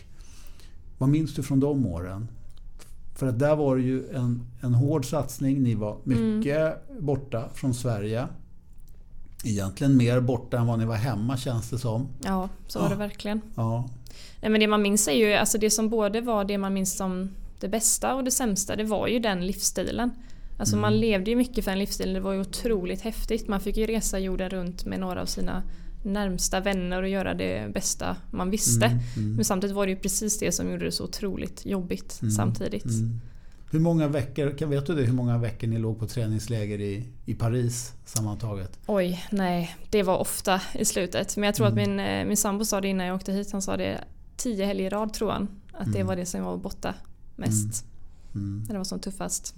vad 0.97 1.09
minns 1.09 1.33
du 1.35 1.43
från 1.43 1.59
de 1.59 1.85
åren? 1.85 2.27
För 3.15 3.27
att 3.27 3.39
där 3.39 3.55
var 3.55 3.75
det 3.75 3.81
ju 3.83 4.09
en, 4.09 4.41
en 4.61 4.73
hård 4.73 5.05
satsning. 5.09 5.63
Ni 5.63 5.75
var 5.75 5.97
mycket 6.03 6.89
borta 6.99 7.49
från 7.53 7.73
Sverige. 7.73 8.27
Egentligen 9.43 9.97
mer 9.97 10.19
borta 10.21 10.57
än 10.57 10.67
vad 10.67 10.79
ni 10.79 10.85
var 10.85 10.95
hemma 10.95 11.37
känns 11.37 11.69
det 11.69 11.77
som. 11.79 12.07
Ja, 12.23 12.49
så 12.67 12.79
var 12.79 12.85
Ja. 12.85 12.89
det 12.89 12.95
verkligen. 12.95 13.41
Ja. 13.55 13.89
Nej, 14.41 14.51
men 14.51 14.59
det 14.59 14.67
man 14.67 14.81
minns 14.81 15.07
är 15.07 15.11
ju, 15.11 15.33
alltså 15.33 15.57
det 15.57 15.69
som 15.69 15.89
både 15.89 16.21
var 16.21 16.45
det 16.45 16.57
man 16.57 16.73
minns 16.73 16.97
som 16.97 17.29
det 17.59 17.67
bästa 17.69 18.15
och 18.15 18.23
det 18.23 18.31
sämsta, 18.31 18.75
det 18.75 18.83
var 18.83 19.07
ju 19.07 19.19
den 19.19 19.47
livsstilen. 19.47 20.11
Alltså 20.57 20.77
man 20.77 20.99
levde 20.99 21.31
ju 21.31 21.35
mycket 21.37 21.63
för 21.63 21.71
den 21.71 21.79
livsstilen, 21.79 22.13
det 22.13 22.19
var 22.19 22.33
ju 22.33 22.39
otroligt 22.39 23.01
häftigt. 23.01 23.47
Man 23.47 23.59
fick 23.59 23.77
ju 23.77 23.85
resa 23.85 24.19
jorden 24.19 24.49
runt 24.49 24.85
med 24.85 24.99
några 24.99 25.21
av 25.21 25.25
sina 25.25 25.63
närmsta 26.03 26.59
vänner 26.59 27.01
och 27.01 27.09
göra 27.09 27.33
det 27.33 27.73
bästa 27.73 28.15
man 28.31 28.49
visste. 28.49 28.85
Mm, 28.85 28.99
mm. 29.17 29.35
Men 29.35 29.45
samtidigt 29.45 29.75
var 29.75 29.85
det 29.85 29.91
ju 29.91 29.99
precis 29.99 30.39
det 30.39 30.51
som 30.51 30.71
gjorde 30.71 30.85
det 30.85 30.91
så 30.91 31.03
otroligt 31.03 31.65
jobbigt 31.65 32.19
Mm, 32.21 32.31
samtidigt. 32.31 32.85
Mm. 32.85 33.19
Hur 33.71 33.79
många 33.79 34.07
veckor, 34.07 34.57
kan 34.57 34.69
vet 34.69 34.85
du 34.87 34.95
det, 34.95 35.01
hur 35.01 35.13
många 35.13 35.37
veckor 35.37 35.67
ni 35.67 35.77
låg 35.77 35.99
på 35.99 36.07
träningsläger 36.07 36.81
i, 36.81 37.05
i 37.25 37.33
Paris 37.33 37.93
sammantaget? 38.05 38.79
Oj, 38.87 39.23
nej. 39.31 39.75
Det 39.89 40.03
var 40.03 40.17
ofta 40.17 40.61
i 40.73 40.85
slutet. 40.85 41.37
Men 41.37 41.43
jag 41.45 41.55
tror 41.55 41.67
Mm. 41.67 41.79
att 41.83 41.87
min, 41.89 41.99
eh, 41.99 42.25
min 42.25 42.37
sambo 42.37 42.65
sa 42.65 42.81
det 42.81 42.87
innan 42.87 43.05
jag 43.07 43.15
åkte 43.15 43.31
hit. 43.31 43.51
Han 43.51 43.61
sa 43.61 43.77
det 43.77 44.03
tio 44.37 44.65
helger 44.65 44.85
i 44.85 44.89
rad 44.89 45.13
tror 45.13 45.31
han. 45.31 45.47
Att 45.73 45.85
det 45.93 45.99
Mm. 45.99 46.07
var 46.07 46.15
det 46.15 46.25
som 46.25 46.43
var 46.43 46.57
borta 46.57 46.93
mest. 47.35 47.85
Mm. 48.35 48.59
När 48.67 48.73
det 48.73 48.77
var 48.77 48.83
som 48.85 48.99
tuffast. 48.99 49.53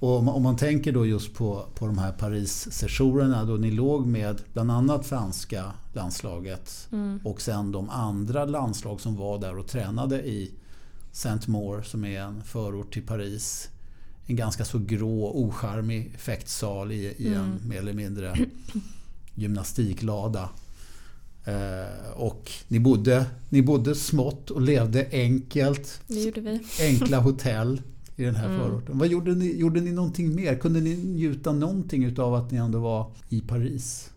Och 0.00 0.18
om, 0.18 0.28
om 0.28 0.42
man 0.42 0.56
tänker 0.56 0.92
då 0.92 1.06
just 1.06 1.34
på, 1.34 1.66
på 1.74 1.86
de 1.86 1.98
här 1.98 2.12
Paris-sessionerna 2.12 3.44
då 3.44 3.54
ni 3.54 3.70
låg 3.70 4.06
med 4.06 4.40
bland 4.52 4.70
annat 4.70 5.06
franska 5.06 5.72
landslaget 5.92 6.88
Mm. 6.92 7.20
och 7.24 7.40
sen 7.40 7.72
de 7.72 7.90
andra 7.90 8.44
landslag 8.44 9.00
som 9.00 9.16
var 9.16 9.38
där 9.38 9.58
och 9.58 9.66
tränade 9.66 10.22
i 10.22 10.50
Saint-Maur 11.12 11.82
som 11.82 12.04
är 12.04 12.20
en 12.20 12.42
förort 12.44 12.92
till 12.92 13.06
Paris. 13.06 13.68
En 14.26 14.36
ganska 14.36 14.64
så 14.64 14.78
grå, 14.78 15.30
ocharmig 15.34 16.14
fäktsal 16.18 16.92
i, 16.92 17.14
i 17.18 17.28
en 17.28 17.34
Mm. 17.34 17.68
mer 17.68 17.78
eller 17.78 17.92
mindre 17.92 18.36
gymnastiklada. 19.34 20.48
Eh, 21.44 22.10
och 22.14 22.50
ni 22.68 22.80
bodde, 22.80 23.26
ni 23.48 23.62
bodde 23.62 23.94
smått 23.94 24.50
och 24.50 24.62
levde 24.62 25.08
enkelt. 25.12 26.00
Det 26.06 26.20
gjorde 26.22 26.40
vi. 26.40 26.60
Enkla 26.80 27.18
hotell 27.20 27.82
i 28.16 28.24
den 28.24 28.34
här 28.34 28.46
mm. 28.46 28.60
förorten. 28.60 28.98
Vad 28.98 29.08
gjorde 29.08 29.34
ni, 29.34 29.56
gjorde 29.56 29.80
ni 29.80 29.92
någonting 29.92 30.34
mer? 30.34 30.54
Kunde 30.54 30.80
ni 30.80 30.96
njuta 30.96 31.52
någonting 31.52 32.04
utav 32.04 32.34
att 32.34 32.50
ni 32.50 32.58
ändå 32.58 32.78
var 32.78 33.12
i 33.28 33.40
Paris? 33.40 34.10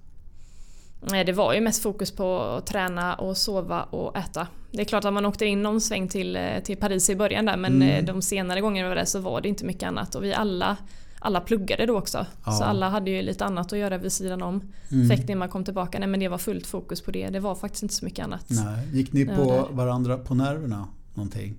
Nej, 1.11 1.25
det 1.25 1.33
var 1.33 1.53
ju 1.53 1.61
mest 1.61 1.81
fokus 1.81 2.11
på 2.11 2.39
att 2.41 2.65
träna 2.65 3.15
och 3.15 3.37
sova 3.37 3.83
och 3.83 4.17
äta. 4.17 4.47
Det 4.71 4.81
är 4.81 4.85
klart 4.85 5.05
att 5.05 5.13
man 5.13 5.25
åkte 5.25 5.45
in 5.45 5.63
någon 5.63 5.81
sväng 5.81 6.07
till, 6.07 6.39
till 6.63 6.77
Paris 6.77 7.09
i 7.09 7.15
början 7.15 7.45
där 7.45 7.57
men 7.57 7.75
mm. 7.75 7.89
Eh, 7.89 8.05
de 8.05 8.21
senare 8.21 8.61
gångerna 8.61 8.89
var 8.89 8.95
det 8.95 9.05
så 9.05 9.19
var 9.19 9.41
det 9.41 9.49
inte 9.49 9.65
mycket 9.65 9.87
annat 9.87 10.15
och 10.15 10.23
vi 10.23 10.33
alla 10.33 10.77
alla 11.19 11.41
pluggade 11.41 11.85
då 11.85 11.97
också. 11.97 12.25
Ja. 12.45 12.51
Så 12.51 12.63
alla 12.63 12.89
hade 12.89 13.11
ju 13.11 13.21
lite 13.21 13.45
annat 13.45 13.73
att 13.73 13.79
göra 13.79 13.97
vid 13.97 14.11
sidan 14.11 14.41
om 14.41 14.61
mm. 14.91 15.09
fäktning 15.09 15.37
man 15.37 15.49
kom 15.49 15.63
tillbaka. 15.63 15.99
Nej 15.99 16.07
men 16.07 16.19
det 16.19 16.27
var 16.27 16.37
fullt 16.37 16.67
fokus 16.67 17.01
på 17.01 17.11
det. 17.11 17.29
Det 17.29 17.39
var 17.39 17.55
faktiskt 17.55 17.83
inte 17.83 17.95
så 17.95 18.05
mycket 18.05 18.25
annat. 18.25 18.45
Nej. 18.49 18.87
Gick 18.93 19.13
ni 19.13 19.25
på 19.25 19.67
varandra 19.71 20.17
på 20.17 20.33
nerverna 20.33 20.87
någonting? 21.13 21.55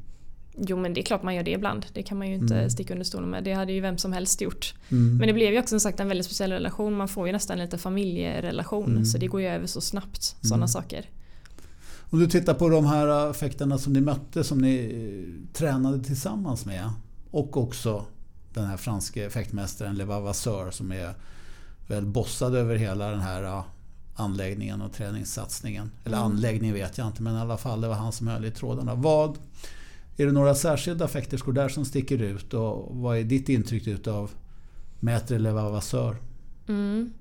Jo 0.56 0.76
men 0.76 0.94
det 0.94 1.00
är 1.00 1.02
klart 1.02 1.22
man 1.22 1.34
gör 1.34 1.42
det 1.42 1.50
ibland. 1.50 1.86
Det 1.92 2.02
kan 2.02 2.18
man 2.18 2.28
ju 2.28 2.34
inte 2.34 2.56
mm. 2.56 2.70
sticka 2.70 2.94
under 2.94 3.04
stolen 3.04 3.30
med. 3.30 3.44
Det 3.44 3.52
hade 3.52 3.72
ju 3.72 3.80
vem 3.80 3.98
som 3.98 4.12
helst 4.12 4.40
gjort. 4.40 4.74
Mm. 4.88 5.16
Men 5.16 5.26
det 5.26 5.32
blev 5.32 5.52
ju 5.52 5.58
också 5.58 5.68
som 5.68 5.80
sagt 5.80 6.00
en 6.00 6.08
väldigt 6.08 6.26
speciell 6.26 6.52
relation. 6.52 6.94
Man 6.94 7.08
får 7.08 7.26
ju 7.26 7.32
nästan 7.32 7.58
lite 7.58 7.78
familjerelation. 7.78 8.90
Mm. 8.90 9.04
Så 9.04 9.18
det 9.18 9.26
går 9.26 9.40
ju 9.40 9.46
över 9.46 9.66
så 9.66 9.80
snabbt. 9.80 10.22
Sådana 10.22 10.56
mm. 10.56 10.68
saker. 10.68 11.10
Om 12.10 12.18
du 12.18 12.26
tittar 12.26 12.54
på 12.54 12.68
de 12.68 12.86
här 12.86 13.32
fäktarna 13.32 13.78
som 13.78 13.92
ni 13.92 14.00
mötte, 14.00 14.44
som 14.44 14.58
ni 14.58 14.76
eh, 14.76 15.54
tränade 15.54 16.04
tillsammans 16.04 16.66
med. 16.66 16.90
Och 17.30 17.56
också 17.56 18.04
den 18.54 18.66
här 18.66 18.76
franske 18.76 19.30
fäktmästaren 19.30 19.94
Levavasseur 19.94 20.70
som 20.70 20.92
är 20.92 21.14
väl 21.86 22.06
bossad 22.06 22.54
över 22.54 22.76
hela 22.76 23.10
den 23.10 23.20
här 23.20 23.62
anläggningen 24.14 24.82
och 24.82 24.92
träningssatsningen. 24.92 25.90
Eller 26.04 26.16
mm. 26.16 26.30
anläggning 26.30 26.72
vet 26.72 26.98
jag 26.98 27.06
inte 27.06 27.22
men 27.22 27.36
i 27.36 27.38
alla 27.38 27.56
fall 27.56 27.80
det 27.80 27.88
var 27.88 27.94
han 27.94 28.12
som 28.12 28.28
höll 28.28 28.44
i 28.44 28.50
trådarna. 28.50 28.94
Vad, 28.94 29.38
är 30.16 30.26
det 30.26 30.32
några 30.32 30.54
särskilda 30.54 31.08
fäkterskor 31.08 31.52
där 31.52 31.68
som 31.68 31.84
sticker 31.84 32.22
ut 32.22 32.54
och 32.54 32.96
vad 32.96 33.18
är 33.18 33.24
ditt 33.24 33.48
intryck 33.48 33.86
utav 33.86 34.30
Maître 35.00 35.38
Levavasseur? 35.38 36.16
Mm. 36.68 37.12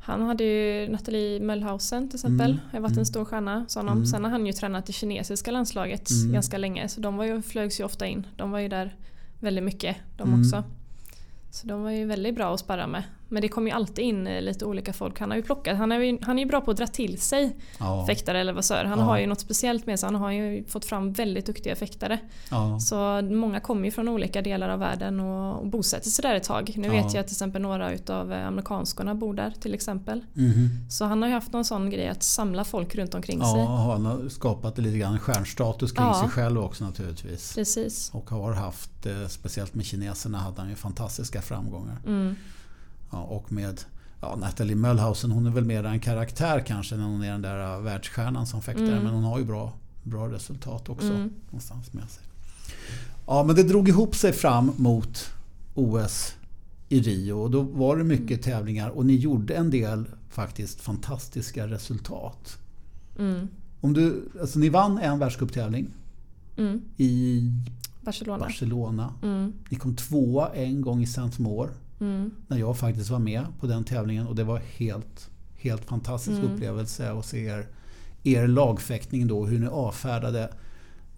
Han 0.00 0.22
hade 0.22 0.44
ju 0.44 0.88
Nathalie 0.88 1.40
Möllhausen 1.40 2.08
till 2.08 2.16
exempel. 2.16 2.50
Mm. 2.50 2.62
har 2.72 2.80
varit 2.80 2.90
en 2.90 2.96
mm. 2.96 3.04
stor 3.04 3.24
stjärna. 3.24 3.66
Mm. 3.76 4.06
Sen 4.06 4.24
har 4.24 4.30
han 4.30 4.46
ju 4.46 4.52
tränat 4.52 4.86
det 4.86 4.92
kinesiska 4.92 5.50
landslaget 5.50 6.10
mm. 6.10 6.32
ganska 6.32 6.58
länge. 6.58 6.88
Så 6.88 7.00
de 7.00 7.16
var 7.16 7.24
ju, 7.24 7.42
flögs 7.42 7.80
ju 7.80 7.84
ofta 7.84 8.06
in. 8.06 8.26
De 8.36 8.50
var 8.50 8.58
ju 8.58 8.68
där 8.68 8.96
väldigt 9.40 9.64
mycket 9.64 9.96
de 10.16 10.28
mm. 10.28 10.40
också. 10.40 10.64
Så 11.54 11.66
de 11.66 11.82
var 11.82 11.90
ju 11.90 12.04
väldigt 12.04 12.34
bra 12.34 12.54
att 12.54 12.60
sparra 12.60 12.86
med. 12.86 13.02
Men 13.28 13.42
det 13.42 13.48
kommer 13.48 13.70
ju 13.70 13.76
alltid 13.76 14.04
in 14.04 14.26
eh, 14.26 14.42
lite 14.42 14.64
olika 14.64 14.92
folk. 14.92 15.20
Han 15.20 15.30
har 15.30 15.36
ju 15.36 15.42
plockat, 15.42 15.78
han 15.78 15.92
är 15.92 15.98
ju, 15.98 16.18
han 16.22 16.38
är 16.38 16.42
ju 16.42 16.48
bra 16.48 16.60
på 16.60 16.70
att 16.70 16.76
dra 16.76 16.86
till 16.86 17.20
sig 17.20 17.56
ja. 17.78 18.06
fäktare 18.06 18.40
eller 18.40 18.52
vasör. 18.52 18.84
Han 18.84 18.98
ja. 18.98 19.04
har 19.04 19.18
ju 19.18 19.26
något 19.26 19.40
speciellt 19.40 19.86
med 19.86 20.00
sig. 20.00 20.06
Han 20.06 20.14
har 20.14 20.30
ju 20.30 20.64
fått 20.64 20.84
fram 20.84 21.12
väldigt 21.12 21.46
duktiga 21.46 21.76
fäktare. 21.76 22.18
Ja. 22.50 22.80
Så 22.80 23.22
många 23.22 23.60
kommer 23.60 23.84
ju 23.84 23.90
från 23.90 24.08
olika 24.08 24.42
delar 24.42 24.68
av 24.68 24.78
världen 24.78 25.20
och, 25.20 25.60
och 25.60 25.66
bosätter 25.66 26.10
sig 26.10 26.22
där 26.22 26.34
ett 26.34 26.44
tag. 26.44 26.72
Nu 26.76 26.88
vet 26.88 27.14
jag 27.14 27.20
att 27.20 27.26
till 27.26 27.34
exempel 27.34 27.62
några 27.62 27.92
utav 27.92 28.32
eh, 28.32 28.46
amerikanskorna 28.46 29.14
bor 29.14 29.34
där 29.34 29.50
till 29.60 29.74
exempel. 29.74 30.24
Mm. 30.36 30.68
Så 30.90 31.04
han 31.04 31.22
har 31.22 31.28
ju 31.28 31.34
haft 31.34 31.52
någon 31.52 31.64
sån 31.64 31.90
grej 31.90 32.08
att 32.08 32.22
samla 32.22 32.64
folk 32.64 32.94
runt 32.94 33.14
omkring 33.14 33.40
sig. 33.40 33.60
Ja, 33.60 33.76
han 33.76 34.06
har 34.06 34.28
skapat 34.28 34.78
lite 34.78 34.98
grann 34.98 35.18
stjärnstatus 35.18 35.92
kring 35.92 36.14
sig 36.14 36.28
själv 36.28 36.58
också 36.58 36.84
naturligtvis. 36.84 37.54
Precis. 37.54 38.10
Och 38.14 38.30
har 38.30 38.52
haft, 38.52 38.90
eh, 39.06 39.28
speciellt 39.28 39.74
med 39.74 39.84
kineserna, 39.84 40.38
hade 40.38 40.60
han 40.60 40.70
ju 40.70 40.76
fantastiska 40.76 41.42
framgångar. 41.42 41.98
Mm. 42.06 42.34
Ja, 43.10 43.22
och 43.22 43.52
med 43.52 43.80
ja, 44.20 44.36
Natalie 44.36 44.76
Möllhausen, 44.76 45.30
hon 45.30 45.46
är 45.46 45.50
väl 45.50 45.64
mer 45.64 45.84
en 45.84 46.00
karaktär 46.00 46.64
kanske 46.66 46.96
när 46.96 47.04
hon 47.04 47.22
är 47.22 47.32
den 47.32 47.42
där 47.42 47.80
världsstjärnan 47.80 48.46
som 48.46 48.62
fäktare. 48.62 48.92
Mm. 48.92 49.04
Men 49.04 49.14
hon 49.14 49.24
har 49.24 49.38
ju 49.38 49.44
bra, 49.44 49.72
bra 50.02 50.28
resultat 50.28 50.88
också. 50.88 51.12
Mm. 51.12 51.30
Någonstans 51.46 51.92
med 51.92 52.10
sig. 52.10 52.24
Ja, 53.26 53.44
men 53.44 53.56
det 53.56 53.62
drog 53.62 53.88
ihop 53.88 54.16
sig 54.16 54.32
fram 54.32 54.72
mot 54.76 55.30
OS 55.74 56.34
i 56.88 57.00
Rio 57.00 57.32
och 57.32 57.50
då 57.50 57.62
var 57.62 57.96
det 57.96 58.04
mycket 58.04 58.30
mm. 58.30 58.42
tävlingar 58.42 58.88
och 58.88 59.06
ni 59.06 59.16
gjorde 59.16 59.54
en 59.54 59.70
del 59.70 60.04
faktiskt 60.28 60.80
fantastiska 60.80 61.66
resultat. 61.66 62.58
Mm. 63.18 63.48
Om 63.80 63.92
du, 63.92 64.30
alltså 64.40 64.58
ni 64.58 64.68
vann 64.68 64.98
en 64.98 65.18
världscuptävling 65.18 65.86
mm. 66.56 66.80
i 66.96 67.42
Barcelona. 68.02 68.38
Barcelona. 68.38 69.14
Mm. 69.22 69.52
Ni 69.68 69.78
kom 69.78 69.96
tvåa 69.96 70.48
en 70.54 70.80
gång 70.80 71.02
i 71.02 71.06
Saint-Maur. 71.06 71.70
Mm. 72.00 72.30
När 72.48 72.58
jag 72.58 72.78
faktiskt 72.78 73.10
var 73.10 73.18
med 73.18 73.44
på 73.60 73.66
den 73.66 73.84
tävlingen 73.84 74.26
och 74.26 74.36
det 74.36 74.44
var 74.44 74.58
helt, 74.58 75.30
helt 75.56 75.84
fantastisk 75.84 76.38
mm. 76.38 76.52
upplevelse 76.52 77.12
att 77.12 77.26
se 77.26 77.44
er, 77.44 77.66
er 78.22 78.46
lagfäktning 78.46 79.26
då. 79.26 79.46
Hur 79.46 79.58
ni 79.58 79.66
avfärdade 79.66 80.52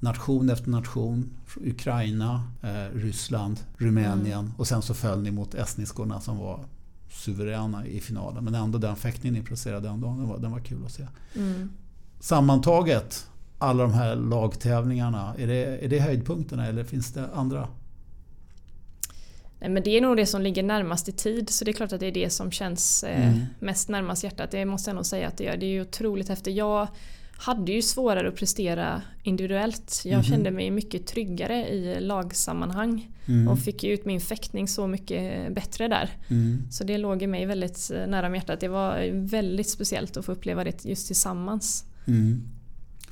nation 0.04 0.50
efter 0.50 0.70
nation. 0.70 1.30
Ukraina, 1.56 2.42
eh, 2.62 2.98
Ryssland, 2.98 3.60
Rumänien 3.76 4.38
mm. 4.38 4.52
och 4.56 4.66
sen 4.66 4.82
så 4.82 4.94
föll 4.94 5.22
ni 5.22 5.30
mot 5.30 5.54
estniskorna 5.54 6.20
som 6.20 6.38
var 6.38 6.64
suveräna 7.10 7.86
i 7.86 8.00
finalen. 8.00 8.44
Men 8.44 8.54
ändå 8.54 8.78
den 8.78 8.96
fäktningen 8.96 9.34
ni 9.34 9.46
presterade 9.46 9.88
den 9.88 10.00
dagen, 10.00 10.18
den 10.18 10.28
var, 10.28 10.38
den 10.38 10.52
var 10.52 10.60
kul 10.60 10.84
att 10.86 10.92
se. 10.92 11.06
Mm. 11.34 11.70
Sammantaget, 12.20 13.30
alla 13.58 13.82
de 13.82 13.92
här 13.92 14.16
lagtävlingarna, 14.16 15.34
är 15.38 15.46
det, 15.46 15.84
är 15.84 15.88
det 15.88 15.98
höjdpunkterna 15.98 16.66
eller 16.66 16.84
finns 16.84 17.12
det 17.12 17.28
andra 17.34 17.68
Nej, 19.64 19.70
men 19.70 19.82
det 19.82 19.90
är 19.90 20.00
nog 20.00 20.16
det 20.16 20.26
som 20.26 20.42
ligger 20.42 20.62
närmast 20.62 21.08
i 21.08 21.12
tid 21.12 21.50
så 21.50 21.64
det 21.64 21.70
är 21.70 21.72
klart 21.72 21.92
att 21.92 22.00
det 22.00 22.06
är 22.06 22.12
det 22.12 22.30
som 22.30 22.50
känns 22.50 23.04
eh, 23.04 23.28
mm. 23.28 23.44
mest 23.58 23.88
närmast 23.88 24.24
hjärtat. 24.24 24.50
Det 24.50 24.64
måste 24.64 24.90
jag 24.90 24.94
nog 24.94 25.06
säga 25.06 25.28
att 25.28 25.36
det 25.36 25.44
gör. 25.44 25.56
Det 25.56 25.66
är 25.66 25.70
ju 25.70 25.80
otroligt 25.80 26.28
häftigt. 26.28 26.56
Jag 26.56 26.88
hade 27.36 27.72
ju 27.72 27.82
svårare 27.82 28.28
att 28.28 28.36
prestera 28.36 29.02
individuellt. 29.22 30.02
Jag 30.04 30.12
mm. 30.12 30.24
kände 30.24 30.50
mig 30.50 30.70
mycket 30.70 31.06
tryggare 31.06 31.68
i 31.68 32.00
lagsammanhang 32.00 33.10
mm. 33.26 33.48
och 33.48 33.58
fick 33.58 33.84
ut 33.84 34.04
min 34.04 34.20
fäktning 34.20 34.68
så 34.68 34.86
mycket 34.86 35.54
bättre 35.54 35.88
där. 35.88 36.10
Mm. 36.30 36.62
Så 36.70 36.84
det 36.84 36.98
låg 36.98 37.22
i 37.22 37.26
mig 37.26 37.46
väldigt 37.46 37.90
eh, 37.90 38.06
nära 38.06 38.26
om 38.26 38.34
hjärtat. 38.34 38.60
Det 38.60 38.68
var 38.68 39.10
väldigt 39.12 39.70
speciellt 39.70 40.16
att 40.16 40.24
få 40.24 40.32
uppleva 40.32 40.64
det 40.64 40.84
just 40.84 41.06
tillsammans. 41.06 41.84
Mm. 42.06 42.48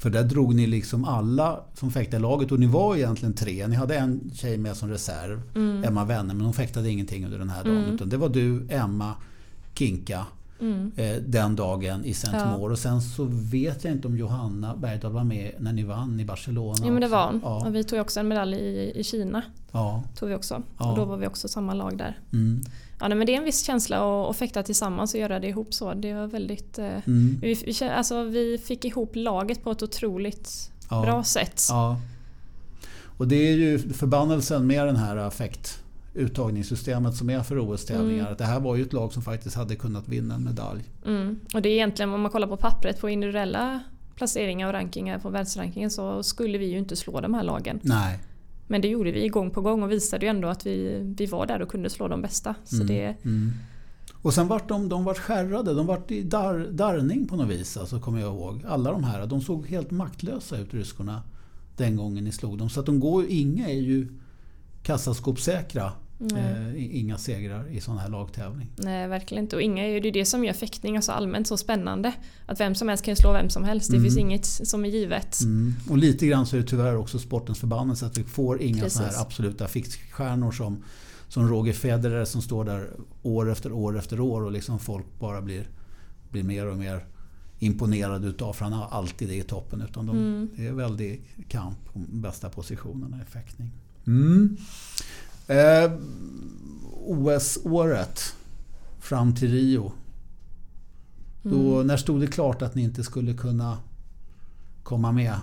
För 0.02 0.10
där 0.10 0.24
drog 0.24 0.54
ni 0.54 0.66
liksom 0.66 1.04
alla 1.04 1.60
som 1.74 1.90
fäktade 1.90 2.16
i 2.16 2.20
laget 2.20 2.52
och 2.52 2.60
ni 2.60 2.66
var 2.66 2.96
egentligen 2.96 3.34
tre. 3.34 3.66
Ni 3.66 3.76
hade 3.76 3.96
en 3.96 4.30
tjej 4.34 4.58
med 4.58 4.76
som 4.76 4.88
reserv, 4.88 5.42
mm. 5.54 5.84
Emma 5.84 6.04
Wenner, 6.04 6.34
men 6.34 6.44
hon 6.44 6.54
fäktade 6.54 6.90
ingenting 6.90 7.24
under 7.24 7.38
den 7.38 7.50
här 7.50 7.64
dagen. 7.64 7.76
Mm. 7.76 7.94
Utan 7.94 8.08
det 8.08 8.16
var 8.16 8.28
du, 8.28 8.66
Emma, 8.68 9.14
Kinka 9.74 10.26
mm. 10.60 10.92
eh, 10.96 11.16
den 11.26 11.56
dagen 11.56 12.04
i 12.04 12.14
Saint 12.14 12.36
ja. 12.36 12.54
Och 12.54 12.78
sen 12.78 13.02
så 13.02 13.24
vet 13.30 13.84
jag 13.84 13.92
inte 13.92 14.08
om 14.08 14.16
Johanna 14.16 14.76
Bergdahl 14.76 15.12
var 15.12 15.24
med 15.24 15.52
när 15.58 15.72
ni 15.72 15.82
vann 15.82 16.20
i 16.20 16.24
Barcelona. 16.24 16.78
Ja 16.84 16.90
men 16.90 17.00
det 17.00 17.08
var 17.08 17.26
hon. 17.26 17.40
Ja. 17.44 17.66
Och 17.66 17.74
vi 17.74 17.84
tog 17.84 18.00
också 18.00 18.20
en 18.20 18.28
medalj 18.28 18.56
i, 18.56 18.92
i 19.00 19.04
Kina. 19.04 19.42
Ja. 19.72 20.02
Tog 20.16 20.28
vi 20.28 20.34
också. 20.34 20.62
Och 20.76 20.96
då 20.96 21.04
var 21.04 21.16
vi 21.16 21.26
också 21.26 21.48
samma 21.48 21.74
lag 21.74 21.98
där. 21.98 22.18
Mm. 22.32 22.60
Ja, 23.02 23.14
men 23.14 23.26
det 23.26 23.34
är 23.34 23.38
en 23.38 23.44
viss 23.44 23.62
känsla 23.62 24.28
att, 24.30 24.36
fäkta 24.36 24.62
tillsammans 24.62 25.14
och 25.14 25.20
göra 25.20 25.40
det 25.40 25.48
ihop 25.48 25.74
så. 25.74 25.94
Det 25.94 26.14
var 26.14 26.26
väldigt... 26.26 26.78
Eh, 26.78 27.06
mm. 27.06 27.38
vi, 27.40 27.84
alltså, 27.96 28.22
vi 28.22 28.58
fick 28.58 28.84
ihop 28.84 29.10
laget 29.14 29.62
på 29.62 29.70
ett 29.70 29.82
otroligt 29.82 30.70
ja. 30.90 31.02
bra 31.02 31.24
sätt. 31.24 31.62
Ja. 31.68 32.00
Och 33.16 33.28
det 33.28 33.36
är 33.36 33.52
ju 33.52 33.78
förbannelsen 33.78 34.66
med 34.66 34.86
den 34.86 34.96
här 34.96 35.16
affekt 35.16 35.82
uttagningssystemet 36.14 37.16
som 37.16 37.30
är 37.30 37.42
för 37.42 37.58
OS-tävlingar. 37.58 38.26
Mm. 38.26 38.36
Det 38.38 38.44
här 38.44 38.60
var 38.60 38.76
ju 38.76 38.82
ett 38.82 38.92
lag 38.92 39.12
som 39.12 39.22
faktiskt 39.22 39.56
hade 39.56 39.76
kunnat 39.76 40.08
vinna 40.08 40.34
en 40.34 40.44
medalj. 40.44 40.82
Mm. 41.06 41.40
Och 41.54 41.62
det 41.62 41.68
är 41.68 41.72
egentligen 41.72 42.14
om 42.14 42.20
man 42.20 42.30
kollar 42.30 42.48
på 42.48 42.56
pappret 42.56 43.00
på 43.00 43.08
individuella 43.08 43.80
placeringar 44.14 44.66
och 44.66 44.72
rankingar 44.72 45.18
på 45.18 45.28
världsrankingen 45.28 45.90
så 45.90 46.22
skulle 46.22 46.58
vi 46.58 46.66
ju 46.66 46.78
inte 46.78 46.96
slå 46.96 47.20
de 47.20 47.34
här 47.34 47.42
lagen. 47.42 47.80
Nej. 47.82 48.18
Men 48.72 48.80
det 48.80 48.88
gjorde 48.88 49.12
vi 49.12 49.28
gång 49.28 49.50
på 49.50 49.60
gång 49.60 49.82
och 49.82 49.90
visade 49.90 50.26
ju 50.26 50.30
ändå 50.30 50.48
att 50.48 50.66
vi, 50.66 51.02
vi 51.16 51.26
var 51.26 51.46
där 51.46 51.62
och 51.62 51.68
kunde 51.68 51.90
slå 51.90 52.08
de 52.08 52.22
bästa. 52.22 52.54
Så 52.64 52.74
mm. 52.74 52.86
det, 52.86 53.16
mm. 53.24 53.52
Och 54.12 54.34
sen 54.34 54.48
vart 54.48 54.68
de, 54.68 54.88
de 54.88 55.04
vart 55.04 55.18
skärrade, 55.18 55.74
de 55.74 55.86
vart 55.86 56.10
i 56.10 56.22
dar, 56.22 56.68
darrning 56.70 57.26
på 57.26 57.36
något 57.36 57.48
vis, 57.48 57.76
alltså, 57.76 58.00
kommer 58.00 58.20
jag 58.20 58.34
ihåg. 58.34 58.64
Alla 58.68 58.92
de 58.92 59.04
här, 59.04 59.26
de 59.26 59.40
såg 59.40 59.66
helt 59.66 59.90
maktlösa 59.90 60.58
ut 60.58 60.74
ryskorna 60.74 61.22
den 61.76 61.96
gången 61.96 62.24
ni 62.24 62.32
slog 62.32 62.58
dem. 62.58 62.70
Så 62.70 62.80
att 62.80 62.86
de 62.86 63.00
går, 63.00 63.24
inga 63.28 63.68
är 63.68 63.80
ju 63.80 64.08
kassaskåpssäkra 64.82 65.92
Eh, 66.30 66.96
inga 66.96 67.18
segrar 67.18 67.68
i 67.68 67.80
sån 67.80 67.98
här 67.98 68.08
lagtävling. 68.08 68.68
Nej, 68.76 69.08
verkligen 69.08 69.44
inte. 69.44 69.56
Och 69.56 69.62
inga, 69.62 69.82
det 69.82 70.08
är 70.08 70.12
det 70.12 70.24
som 70.24 70.44
gör 70.44 70.52
fäktning 70.52 70.96
alltså 70.96 71.12
allmänt 71.12 71.46
så 71.46 71.56
spännande. 71.56 72.12
Att 72.46 72.60
vem 72.60 72.74
som 72.74 72.88
helst 72.88 73.04
kan 73.04 73.16
slå 73.16 73.32
vem 73.32 73.50
som 73.50 73.64
helst. 73.64 73.90
Det 73.90 73.96
mm. 73.96 74.04
finns 74.04 74.18
inget 74.18 74.46
som 74.46 74.84
är 74.84 74.88
givet. 74.88 75.40
Mm. 75.40 75.74
Och 75.88 75.98
lite 75.98 76.26
grann 76.26 76.46
så 76.46 76.56
är 76.56 76.60
det 76.60 76.66
tyvärr 76.66 76.96
också 76.96 77.18
sportens 77.18 77.58
förbannelse 77.58 78.06
att 78.06 78.18
vi 78.18 78.24
får 78.24 78.62
inga 78.62 78.90
såna 78.90 79.06
här 79.06 79.20
absoluta 79.20 79.68
fixstjärnor 79.68 80.52
som, 80.52 80.84
som 81.28 81.48
Roger 81.48 81.72
Federer 81.72 82.24
som 82.24 82.42
står 82.42 82.64
där 82.64 82.90
år 83.22 83.50
efter 83.50 83.72
år 83.72 83.98
efter 83.98 84.20
år 84.20 84.44
och 84.44 84.52
liksom 84.52 84.78
folk 84.78 85.06
bara 85.18 85.42
blir, 85.42 85.68
blir 86.30 86.42
mer 86.42 86.66
och 86.66 86.76
mer 86.76 87.06
imponerade 87.58 88.26
utav 88.26 88.52
för 88.52 88.64
han 88.64 88.72
har 88.72 88.88
alltid 88.88 89.28
det 89.28 89.34
i 89.34 89.42
toppen. 89.42 89.82
Utan 89.82 90.06
de, 90.06 90.16
mm. 90.16 90.48
det 90.56 90.66
är 90.66 90.72
väldigt 90.72 91.24
kamp 91.48 91.78
om 91.92 92.06
bästa 92.10 92.48
positionerna 92.48 93.20
i 93.22 93.30
fäktning. 93.30 93.70
Mm. 94.06 94.56
Eh, 95.48 95.92
OS-året 97.06 98.34
fram 99.00 99.34
till 99.34 99.50
Rio. 99.52 99.92
Då, 101.42 101.82
när 101.82 101.96
stod 101.96 102.20
det 102.20 102.26
klart 102.26 102.62
att 102.62 102.74
ni 102.74 102.82
inte 102.82 103.04
skulle 103.04 103.34
kunna 103.34 103.78
komma 104.82 105.12
med? 105.12 105.34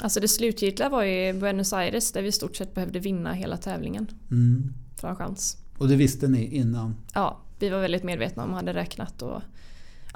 Alltså 0.00 0.20
det 0.20 0.28
slutgiltiga 0.28 0.88
var 0.88 1.02
ju 1.02 1.32
Buenos 1.32 1.72
Aires 1.72 2.12
där 2.12 2.22
vi 2.22 2.28
i 2.28 2.32
stort 2.32 2.56
sett 2.56 2.74
behövde 2.74 2.98
vinna 2.98 3.32
hela 3.32 3.56
tävlingen 3.56 4.06
Mm. 4.30 4.72
för 4.96 5.08
att 5.08 5.18
ha 5.18 5.26
chans. 5.26 5.56
Och 5.78 5.88
det 5.88 5.96
visste 5.96 6.28
ni 6.28 6.44
innan? 6.56 6.94
Ja, 7.14 7.38
vi 7.58 7.68
var 7.68 7.80
väldigt 7.80 8.04
medvetna 8.04 8.44
om 8.44 8.52
hade 8.52 8.72
räknat 8.74 9.22
och 9.22 9.42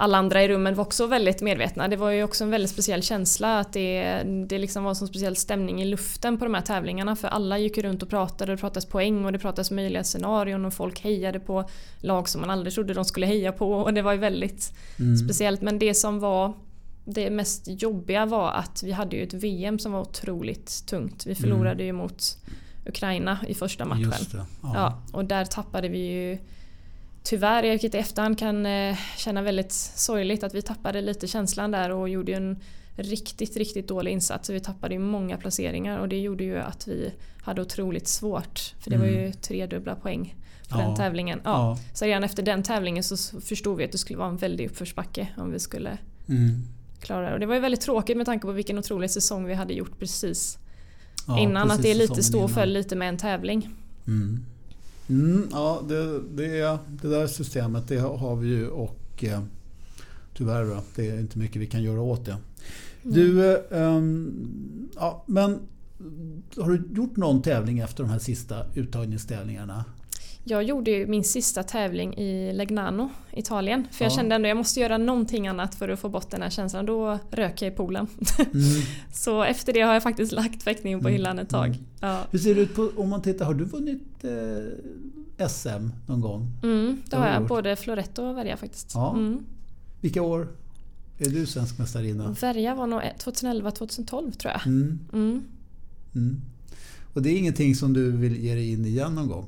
alla 0.00 0.18
andra 0.18 0.42
i 0.44 0.48
rummen 0.48 0.74
var 0.74 0.84
också 0.84 1.06
väldigt 1.06 1.42
medvetna. 1.42 1.88
Det 1.88 1.96
var 1.96 2.10
ju 2.10 2.22
också 2.24 2.44
en 2.44 2.50
väldigt 2.50 2.70
speciell 2.70 3.02
känsla 3.02 3.58
att 3.58 3.72
det, 3.72 4.22
det 4.48 4.58
liksom 4.58 4.82
var 4.84 4.90
en 4.90 4.96
sån 4.96 5.08
speciell 5.08 5.36
stämning 5.36 5.82
i 5.82 5.84
luften 5.84 6.38
på 6.38 6.44
de 6.44 6.54
här 6.54 6.62
tävlingarna 6.62 7.16
för 7.16 7.28
alla 7.28 7.58
gick 7.58 7.76
ju 7.76 7.82
runt 7.82 8.02
och 8.02 8.08
pratade 8.08 8.52
och 8.52 8.56
det 8.56 8.60
pratades 8.60 8.86
poäng 8.86 9.24
och 9.24 9.32
det 9.32 9.38
pratades 9.38 9.70
möjliga 9.70 10.04
scenarion 10.04 10.64
och 10.64 10.74
folk 10.74 11.00
hejade 11.00 11.40
på 11.40 11.68
lag 12.00 12.28
som 12.28 12.40
man 12.40 12.50
aldrig 12.50 12.74
trodde 12.74 12.94
de 12.94 13.04
skulle 13.04 13.26
heja 13.26 13.52
på 13.52 13.72
och 13.72 13.94
det 13.94 14.02
var 14.02 14.12
ju 14.12 14.18
väldigt 14.18 14.72
Mm. 14.98 15.16
speciellt. 15.16 15.60
Men 15.62 15.78
det 15.78 15.94
som 15.94 16.20
var 16.20 16.52
det 17.04 17.30
mest 17.30 17.62
jobbiga 17.66 18.26
var 18.26 18.50
att 18.52 18.82
vi 18.82 18.92
hade 18.92 19.16
ju 19.16 19.22
ett 19.22 19.34
VM 19.34 19.78
som 19.78 19.92
var 19.92 20.00
otroligt 20.00 20.86
tungt. 20.86 21.26
Vi 21.26 21.34
förlorade 21.34 21.84
ju 21.84 21.92
mot 21.92 22.22
Ukraina 22.86 23.38
i 23.48 23.54
första 23.54 23.84
matchen. 23.84 24.12
Ja. 24.32 24.46
Ja, 24.74 25.02
och 25.12 25.24
där 25.24 25.44
tappade 25.44 25.88
vi 25.88 25.98
ju 25.98 26.38
Tyvärr, 27.22 27.62
jag 27.62 27.84
i 27.84 27.86
efterhand 27.98 28.38
kan 28.38 28.66
eh, 28.66 28.96
känna 29.16 29.42
väldigt 29.42 29.72
sorgligt 29.72 30.42
att 30.44 30.54
vi 30.54 30.62
tappade 30.62 31.00
lite 31.00 31.26
känslan 31.26 31.70
där 31.70 31.90
och 31.90 32.08
gjorde 32.08 32.32
ju 32.32 32.36
en 32.36 32.58
riktigt, 32.96 33.56
riktigt 33.56 33.88
dålig 33.88 34.12
insats. 34.12 34.50
Vi 34.50 34.60
tappade 34.60 34.94
ju 34.94 35.00
många 35.00 35.36
placeringar 35.36 35.98
och 35.98 36.08
det 36.08 36.18
gjorde 36.20 36.44
ju 36.44 36.58
att 36.58 36.88
vi 36.88 37.12
hade 37.42 37.62
otroligt 37.62 38.08
svårt. 38.08 38.74
För 38.80 38.90
det 38.90 38.96
var 38.96 39.06
ju 39.06 39.32
tredubbla 39.32 39.94
poäng 39.94 40.34
på 40.68 40.78
Ja. 40.80 40.86
den 40.86 40.96
tävlingen. 40.96 41.40
Ja. 41.44 41.50
Ja. 41.50 41.78
Så 41.94 42.04
redan 42.04 42.24
efter 42.24 42.42
den 42.42 42.62
tävlingen 42.62 43.02
så 43.04 43.40
förstod 43.40 43.76
vi 43.78 43.84
att 43.84 43.92
det 43.92 43.98
skulle 43.98 44.18
vara 44.18 44.28
en 44.28 44.36
väldig 44.36 44.66
uppförsbacke 44.66 45.28
om 45.36 45.52
vi 45.52 45.58
skulle 45.58 45.98
Mm. 46.28 46.62
klara 47.00 47.26
det. 47.28 47.32
Och 47.34 47.40
det 47.40 47.46
var 47.46 47.54
ju 47.54 47.60
väldigt 47.60 47.80
tråkigt 47.80 48.16
med 48.16 48.26
tanke 48.26 48.46
på 48.46 48.52
vilken 48.52 48.78
otrolig 48.78 49.10
säsong 49.10 49.44
vi 49.44 49.54
hade 49.54 49.74
gjort 49.74 49.98
precis 49.98 50.58
Ja, 51.26 51.38
innan. 51.40 51.56
Att 51.56 51.68
precis 51.68 51.82
det 51.82 51.90
är 51.90 51.94
lite 51.94 52.22
stå 52.22 52.42
och 52.42 52.50
föll 52.50 52.72
lite 52.72 52.96
med 52.96 53.08
en 53.08 53.16
tävling. 53.18 53.68
Mm. 54.06 54.44
Mm, 55.10 55.48
ja, 55.50 55.82
det, 55.88 56.20
det, 56.20 56.78
det 57.02 57.08
där 57.08 57.26
systemet 57.26 57.88
det 57.88 57.98
har 57.98 58.36
vi 58.36 58.48
ju 58.48 58.68
och 58.68 59.24
eh, 59.24 59.42
tyvärr 60.34 60.64
då, 60.64 60.82
det 60.94 61.10
är 61.10 61.20
inte 61.20 61.38
mycket 61.38 61.62
vi 61.62 61.66
kan 61.66 61.82
göra 61.82 62.00
åt 62.00 62.24
det. 62.24 62.36
Du, 63.02 63.52
eh, 63.52 63.60
ehm, 63.70 64.88
ja, 64.94 65.24
men 65.26 65.58
har 66.56 66.70
du 66.70 66.94
gjort 66.94 67.16
någon 67.16 67.42
tävling 67.42 67.78
efter 67.78 68.04
de 68.04 68.10
här 68.10 68.18
sista 68.18 68.64
uttagningstävlingarna? 68.74 69.84
Jag 70.44 70.62
gjorde 70.62 70.90
ju 70.90 71.06
min 71.06 71.24
sista 71.24 71.62
tävling 71.62 72.14
i 72.14 72.52
Legnano, 72.52 73.10
Italien. 73.32 73.86
För 73.90 74.04
jag 74.04 74.12
Ja. 74.12 74.16
kände 74.16 74.34
ändå 74.34 74.46
att 74.46 74.48
jag 74.48 74.56
måste 74.56 74.80
göra 74.80 74.98
någonting 74.98 75.48
annat 75.48 75.74
för 75.74 75.88
att 75.88 76.00
få 76.00 76.08
bort 76.08 76.30
den 76.30 76.42
här 76.42 76.50
känslan. 76.50 76.86
Då 76.86 77.18
rök 77.30 77.62
jag 77.62 77.72
i 77.72 77.76
poolen. 77.76 78.06
Mm. 78.38 78.52
Så 79.12 79.42
efter 79.42 79.72
det 79.72 79.80
har 79.80 79.92
jag 79.94 80.02
faktiskt 80.02 80.32
lagt 80.32 80.62
fäktningen 80.62 81.00
på 81.00 81.08
Mm, 81.08 81.12
hyllan 81.16 81.38
ett 81.38 81.48
tag. 81.48 81.66
mm. 81.66 81.78
Ja. 82.00 82.20
Hur 82.30 82.38
ser 82.38 82.54
det 82.54 82.60
ut 82.60 82.74
på, 82.74 82.90
om 82.96 83.08
man 83.08 83.22
tittar, 83.22 83.44
har 83.44 83.54
du 83.54 83.64
vunnit 83.64 84.24
eh, 85.38 85.46
SM 85.48 85.88
någon 86.06 86.20
gång? 86.20 86.46
Mm, 86.62 87.02
det 87.10 87.16
har 87.16 87.26
jag. 87.28 87.40
gjort. 87.40 87.48
Både 87.48 87.76
Floretto 87.76 88.22
och 88.22 88.36
Verja 88.36 88.56
faktiskt. 88.56 88.90
Ja. 88.94 89.14
Mm. 89.16 89.44
Vilka 90.00 90.22
år 90.22 90.48
är 91.18 91.30
du 91.30 91.46
svensk 91.46 91.78
mästarinna? 91.78 92.36
Verja 92.40 92.74
var 92.74 92.86
nog 92.86 93.00
2011-2012 93.18 94.32
tror 94.32 94.52
jag. 94.52 94.66
Mm. 94.66 94.98
Mm. 95.12 95.42
Mm. 96.14 96.40
Och 97.14 97.22
det 97.22 97.30
är 97.30 97.38
ingenting 97.38 97.74
som 97.74 97.92
du 97.92 98.10
vill 98.10 98.36
ge 98.44 98.54
dig 98.54 98.72
in 98.72 98.84
i 98.84 98.88
igen 98.88 99.14
någon 99.14 99.28
gång? 99.28 99.46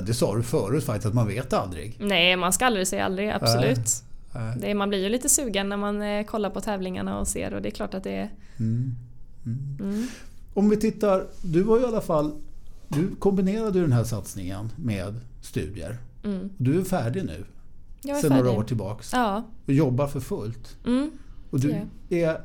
Det 0.00 0.14
sa 0.14 0.36
du 0.36 0.42
förut 0.42 0.84
faktiskt, 0.84 1.06
att 1.06 1.14
man 1.14 1.26
vet 1.26 1.52
aldrig. 1.52 1.96
Nej, 2.00 2.36
man 2.36 2.52
ska 2.52 2.66
aldrig 2.66 2.86
säga 2.86 3.04
aldrig. 3.04 3.30
Absolut. 3.30 4.02
Nej. 4.34 4.56
Det, 4.60 4.74
man 4.74 4.88
blir 4.88 5.02
ju 5.02 5.08
lite 5.08 5.28
sugen 5.28 5.68
när 5.68 5.76
man 5.76 6.02
eh, 6.02 6.24
kollar 6.24 6.50
på 6.50 6.60
tävlingarna 6.60 7.18
och 7.18 7.28
ser 7.28 7.54
och 7.54 7.62
det 7.62 7.68
är 7.68 7.70
klart 7.70 7.94
att 7.94 8.04
det 8.04 8.14
är... 8.16 8.30
Mm. 8.58 8.94
Mm. 9.46 9.76
Mm. 9.80 10.06
Om 10.54 10.68
vi 10.70 10.76
tittar, 10.76 11.26
du 11.42 11.62
var 11.62 11.76
ju 11.76 11.82
i 11.82 11.86
alla 11.86 12.00
fall... 12.00 12.32
Du 12.88 13.14
kombinerade 13.18 13.78
ju 13.78 13.84
den 13.84 13.92
här 13.92 14.04
satsningen 14.04 14.72
med 14.76 15.20
studier. 15.42 15.98
Mm. 16.24 16.50
Du 16.56 16.80
är 16.80 16.84
färdig 16.84 17.24
nu, 17.24 17.44
Jag 18.02 18.16
är 18.16 18.20
sedan 18.20 18.30
färdig. 18.30 18.44
några 18.44 18.58
år 18.58 18.64
tillbaks. 18.64 19.10
Ja. 19.12 19.44
Och 19.66 19.72
jobbar 19.72 20.06
för 20.06 20.20
fullt. 20.20 20.76
Mm. 20.86 21.10
Och 21.50 21.60
du 21.60 21.74
är, 22.10 22.40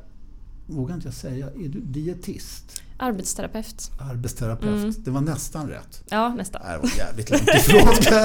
vågar 0.66 0.94
inte 0.94 1.06
jag 1.06 1.14
säga, 1.14 1.46
är 1.46 1.68
du 1.68 1.80
dietist? 1.80 2.82
Arbetsterapeut. 3.02 3.90
Arbetsterapeut? 4.10 4.82
Mm. 4.82 4.94
Det 4.98 5.10
var 5.10 5.20
nästan 5.20 5.68
rätt. 5.68 6.02
Ja, 6.10 6.34
nästan. 6.34 6.62
Det 6.62 6.78
var 6.78 6.90
jävligt 6.98 7.30
långt 7.30 7.48
ifrån. 7.48 7.88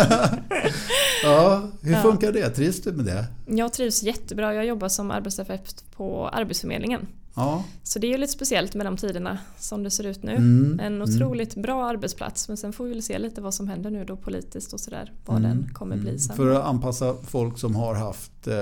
ja, 1.23 1.61
hur 1.81 1.93
Ja. 1.93 2.01
funkar 2.01 2.31
det? 2.31 2.49
Trivs 2.49 2.81
du 2.81 2.91
med 2.91 3.05
det? 3.05 3.25
Jag 3.47 3.73
trivs 3.73 4.03
jättebra. 4.03 4.53
Jag 4.53 4.65
jobbar 4.65 4.89
som 4.89 5.11
arbetsterapeut 5.11 5.83
på 5.95 6.27
Arbetsförmedlingen. 6.27 7.07
Ja. 7.35 7.63
Så 7.83 7.99
det 7.99 8.07
är 8.07 8.11
ju 8.11 8.17
lite 8.17 8.33
speciellt 8.33 8.73
med 8.75 8.85
de 8.85 8.97
tiderna 8.97 9.37
som 9.59 9.83
det 9.83 9.91
ser 9.91 10.03
ut 10.03 10.23
nu. 10.23 10.35
Mm, 10.35 10.79
En 10.79 11.01
mm. 11.01 11.01
otroligt 11.01 11.55
bra 11.55 11.85
arbetsplats 11.89 12.47
men 12.47 12.57
sen 12.57 12.73
får 12.73 12.83
vi 12.85 12.89
väl 12.93 13.03
se 13.03 13.19
lite 13.19 13.41
vad 13.41 13.53
som 13.53 13.67
händer 13.67 13.89
nu 13.91 14.05
då 14.05 14.17
politiskt 14.17 14.73
och 14.73 14.79
sådär. 14.79 15.13
Vad 15.25 15.37
Mm, 15.37 15.49
den 15.49 15.73
kommer 15.73 15.97
bli 15.97 16.19
sen. 16.19 16.35
För 16.35 16.49
att 16.49 16.65
anpassa 16.65 17.15
folk 17.27 17.57
som 17.59 17.75
har 17.75 17.95
haft 17.95 18.47
eh, 18.47 18.55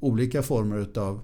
olika 0.00 0.42
former 0.42 0.78
utav 0.78 1.20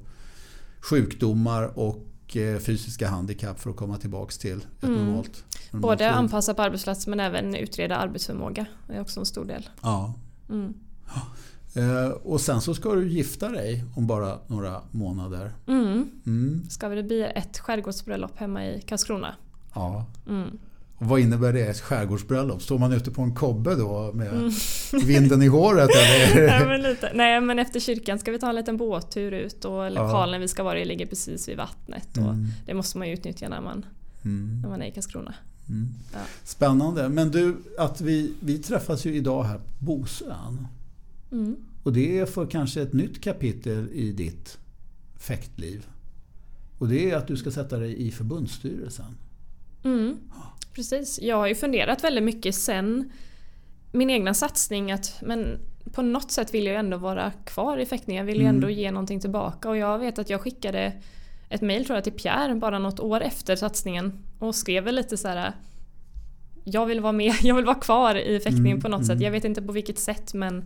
sjukdomar 0.80 1.78
och 1.78 2.06
eh, 2.36 2.58
fysiska 2.58 3.08
handikapp 3.08 3.60
för 3.60 3.70
att 3.70 3.76
komma 3.76 3.96
tillbaks 3.98 4.38
till 4.38 4.56
ett 4.58 4.82
Mm. 4.84 4.96
normalt, 4.96 5.44
normalt 5.70 5.82
Både 5.98 6.04
liv. 6.04 6.14
anpassa 6.18 6.54
på 6.54 6.62
arbetsplats 6.62 7.06
men 7.06 7.20
även 7.20 7.54
utreda 7.54 7.96
arbetsförmåga. 7.96 8.66
Det 8.86 8.94
är 8.94 9.00
också 9.00 9.20
en 9.20 9.26
stor 9.26 9.44
del. 9.44 9.68
Ja. 9.82 10.14
Mm. 10.50 10.74
Eh, 11.74 12.08
och 12.10 12.40
sen 12.40 12.60
så 12.60 12.74
ska 12.74 12.94
du 12.94 13.08
gifta 13.08 13.48
dig 13.48 13.84
om 13.96 14.06
bara 14.06 14.38
några 14.46 14.80
månader. 14.90 15.52
Mm. 15.66 16.10
Mm. 16.26 16.64
Ska 16.70 16.88
det 16.88 17.02
bli 17.02 17.22
ett 17.34 17.58
skärgårdsbröllop 17.58 18.38
hemma 18.38 18.66
i 18.66 18.80
Karlskrona. 18.86 19.34
Ja. 19.74 20.06
Mm. 20.28 20.58
Vad 21.02 21.20
innebär 21.20 21.52
det? 21.52 21.66
Ett 21.66 21.80
skärgårdsbröllop? 21.80 22.62
Står 22.62 22.78
man 22.78 22.92
ute 22.92 23.10
på 23.10 23.22
en 23.22 23.34
kobbe 23.34 23.74
då 23.74 24.10
med 24.14 24.28
Mm. 24.32 24.50
vinden 25.06 25.42
i 25.42 25.46
håret? 25.46 25.90
Eller? 25.96 26.46
Nej, 26.46 26.66
men 26.66 26.82
lite. 26.82 27.10
Nej 27.14 27.40
men 27.40 27.58
efter 27.58 27.80
kyrkan 27.80 28.18
ska 28.18 28.30
vi 28.32 28.38
ta 28.38 28.48
en 28.48 28.54
liten 28.54 28.76
båttur 28.76 29.32
ut 29.32 29.64
och 29.64 29.90
lokalen 29.90 30.40
vi 30.40 30.48
ska 30.48 30.62
vara 30.62 30.78
i 30.78 30.84
ligger 30.84 31.06
precis 31.06 31.48
vid 31.48 31.56
vattnet. 31.56 32.08
Och 32.16 32.22
Mm. 32.22 32.46
Det 32.66 32.74
måste 32.74 32.98
man 32.98 33.08
ju 33.08 33.14
utnyttja 33.14 33.48
när 33.48 33.60
man, 33.60 33.86
Mm. 34.24 34.60
när 34.62 34.68
man 34.68 34.82
är 34.82 34.86
i 34.86 34.90
Karlskrona. 34.90 35.34
Mm. 35.68 35.88
Ja. 36.12 36.18
Spännande. 36.44 37.08
Men 37.08 37.30
du, 37.30 37.56
att 37.78 38.00
vi, 38.00 38.32
vi 38.40 38.58
träffas 38.58 39.04
ju 39.06 39.14
idag 39.14 39.44
här 39.44 39.58
på 39.58 39.64
Bosön. 39.78 40.66
Mm. 41.32 41.56
Och 41.82 41.92
det 41.92 42.18
är 42.18 42.26
för 42.26 42.46
kanske 42.46 42.82
ett 42.82 42.92
nytt 42.92 43.20
kapitel 43.24 43.88
i 43.92 44.12
ditt 44.12 44.58
fäktliv. 45.18 45.86
Och 46.78 46.88
det 46.88 47.10
är 47.10 47.16
att 47.16 47.26
du 47.26 47.36
ska 47.36 47.50
sätta 47.50 47.78
dig 47.78 48.06
i 48.06 48.10
förbundsstyrelsen. 48.10 49.16
Mm. 49.84 50.16
Precis. 50.74 51.18
Jag 51.22 51.36
har 51.36 51.46
ju 51.46 51.54
funderat 51.54 52.04
väldigt 52.04 52.24
mycket 52.24 52.54
sen 52.54 53.12
min 53.92 54.10
egna 54.10 54.34
satsning 54.34 54.92
att 54.92 55.18
men 55.22 55.58
på 55.92 56.02
något 56.02 56.30
sätt 56.30 56.54
vill 56.54 56.66
jag 56.66 56.76
ändå 56.76 56.96
vara 56.96 57.30
kvar 57.30 57.78
i 57.78 57.86
fäktning. 57.86 58.16
Jag 58.16 58.24
vill 58.24 58.36
ju 58.36 58.42
Mm. 58.42 58.54
ändå 58.54 58.70
ge 58.70 58.90
någonting 58.90 59.20
tillbaka 59.20 59.68
och 59.68 59.76
jag 59.76 59.98
vet 59.98 60.18
att 60.18 60.30
jag 60.30 60.40
skickade 60.40 60.92
ett 61.48 61.60
mail 61.62 61.84
tror 61.84 61.96
jag 61.96 62.04
till 62.04 62.12
Pierre 62.12 62.54
bara 62.54 62.78
något 62.78 63.00
år 63.00 63.20
efter 63.20 63.56
satsningen 63.56 64.18
och 64.38 64.54
skrev 64.54 64.84
väl 64.84 64.94
lite 64.94 65.16
så 65.16 65.28
här. 65.28 65.52
Jag 66.64 66.86
vill 66.86 67.00
vara 67.00 67.12
med, 67.12 67.34
jag 67.42 67.54
vill 67.54 67.64
vara 67.64 67.76
kvar 67.80 68.14
i 68.14 68.40
fäktningen 68.40 68.66
Mm, 68.66 68.80
på 68.80 68.88
något 68.88 68.98
mm. 69.02 69.06
sätt. 69.06 69.20
Jag 69.22 69.30
vet 69.30 69.44
inte 69.44 69.62
på 69.62 69.72
vilket 69.72 69.98
sätt 69.98 70.34
men 70.34 70.64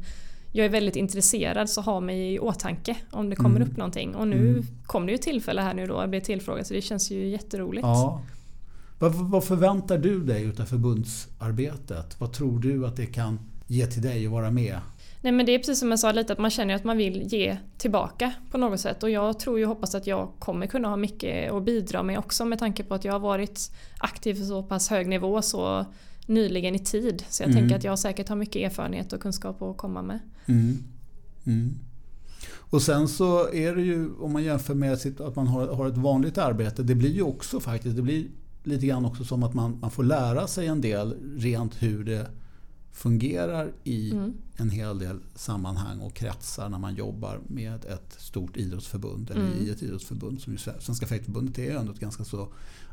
jag 0.53 0.67
är 0.67 0.71
väldigt 0.71 0.97
intresserad 0.97 1.71
så 1.71 1.81
ha 1.81 2.01
mig 2.01 2.35
i 2.35 2.39
åtanke 2.39 2.97
om 3.11 3.31
det 3.31 3.37
kommer 3.37 3.57
Mm. 3.57 3.69
upp 3.69 3.77
någonting. 3.77 4.15
Och 4.15 4.29
nu 4.29 4.49
Mm. 4.49 4.63
kom 4.87 5.07
det 5.07 5.13
ju 5.13 5.19
tillfälle 5.19 5.61
här 5.63 5.75
nu 5.75 5.87
då, 5.87 5.95
jag 5.95 6.11
blev 6.11 6.21
tillfrågad 6.21 6.67
så 6.67 6.75
det 6.75 6.81
känns 6.83 7.11
ju 7.11 7.29
jätteroligt. 7.29 7.83
Ja. 7.87 8.23
Vad, 8.99 9.15
vad 9.15 9.45
förväntar 9.45 9.99
du 9.99 10.25
dig 10.25 10.43
utav 10.43 10.65
förbundsarbetet? 10.65 12.21
Vad 12.21 12.33
tror 12.33 12.59
du 12.59 12.87
att 12.87 12.97
det 12.97 13.07
kan 13.07 13.39
ge 13.67 13.87
till 13.87 14.03
dig 14.03 14.27
att 14.27 14.33
vara 14.33 14.51
med? 14.51 14.79
Nej 15.21 15.33
men 15.33 15.47
det 15.47 15.53
är 15.55 15.59
precis 15.59 15.79
som 15.79 15.91
jag 15.91 15.99
sa 15.99 16.13
lite 16.13 16.33
att 16.33 16.39
man 16.39 16.51
känner 16.51 16.75
att 16.75 16.85
man 16.85 16.97
vill 16.97 17.23
ge 17.33 17.57
tillbaka 17.79 18.33
på 18.51 18.59
något 18.59 18.81
sätt 18.81 19.03
och 19.03 19.11
jag 19.11 19.39
tror 19.41 19.59
ju 19.59 19.65
och 19.65 19.69
hoppas 19.69 19.95
att 19.95 20.07
jag 20.07 20.29
kommer 20.39 20.67
kunna 20.67 20.89
ha 20.89 20.97
mycket 20.97 21.53
att 21.53 21.65
bidra 21.65 22.03
med 22.03 22.19
också 22.19 22.45
med 22.45 22.59
tanke 22.59 22.85
på 22.85 22.95
att 22.95 23.05
jag 23.05 23.13
har 23.13 23.21
varit 23.21 23.71
aktiv 23.99 24.41
på 24.41 24.45
så 24.47 24.63
pass 24.63 24.89
hög 24.89 25.09
nivå 25.09 25.43
så 25.43 25.87
nyligen 26.27 26.75
i 26.75 26.79
tid. 26.79 27.25
Så 27.29 27.43
jag 27.43 27.51
Mm. 27.51 27.61
tänker 27.63 27.77
att 27.77 27.85
jag 27.85 27.99
säkert 27.99 28.29
har 28.29 28.37
mycket 28.37 28.57
erfarenhet 28.73 29.13
och 29.13 29.21
kunskap 29.21 29.63
att 29.63 29.77
komma 29.77 30.03
med. 30.03 30.19
Mm. 30.47 30.79
Mm. 31.47 31.75
Och 32.59 32.83
sen 32.83 33.09
så 33.09 33.53
är 33.53 33.75
det 33.77 33.83
ju, 33.83 34.11
om 34.21 34.33
man 34.33 34.43
jämför 34.45 34.75
med 34.75 34.93
att 35.21 35.37
man 35.37 35.47
har, 35.47 35.67
har 35.67 35.87
ett 35.87 35.97
vanligt 35.97 36.39
arbete, 36.39 36.83
det 36.83 36.95
blir 36.95 37.13
ju 37.15 37.23
också 37.23 37.61
faktiskt, 37.61 37.97
det 37.97 38.03
blir 38.03 38.27
lite 38.67 38.87
grann 38.87 39.05
också 39.05 39.25
som 39.25 39.43
att 39.43 39.55
man, 39.55 39.79
man 39.81 39.91
får 39.91 40.05
lära 40.05 40.47
sig 40.47 40.67
en 40.67 40.81
del 40.81 41.17
rent 41.39 41.83
hur 41.83 42.05
det 42.05 42.31
fungerar 42.93 43.73
i 43.85 44.11
Mm. 44.13 44.33
en 44.57 44.71
hel 44.71 44.99
del 44.99 45.19
sammanhang 45.35 46.01
och 46.01 46.15
kretsar 46.15 46.69
när 46.69 46.79
man 46.79 46.95
jobbar 46.95 47.41
med 47.49 47.85
ett 47.85 48.17
stort 48.19 48.57
idrottsförbund 48.57 49.31
eller 49.31 49.41
Mm. 49.53 49.67
i 49.67 49.71
ett 49.71 49.83
idrottsförbund 49.83 50.41
som 50.41 50.53
ju 50.53 50.59
Svenska 50.59 51.07
Fäktförbundet 51.07 51.59
är 51.59 51.77
ändå 51.77 51.93
ett 51.93 52.01
ganska 52.01 52.25
så 52.25 52.49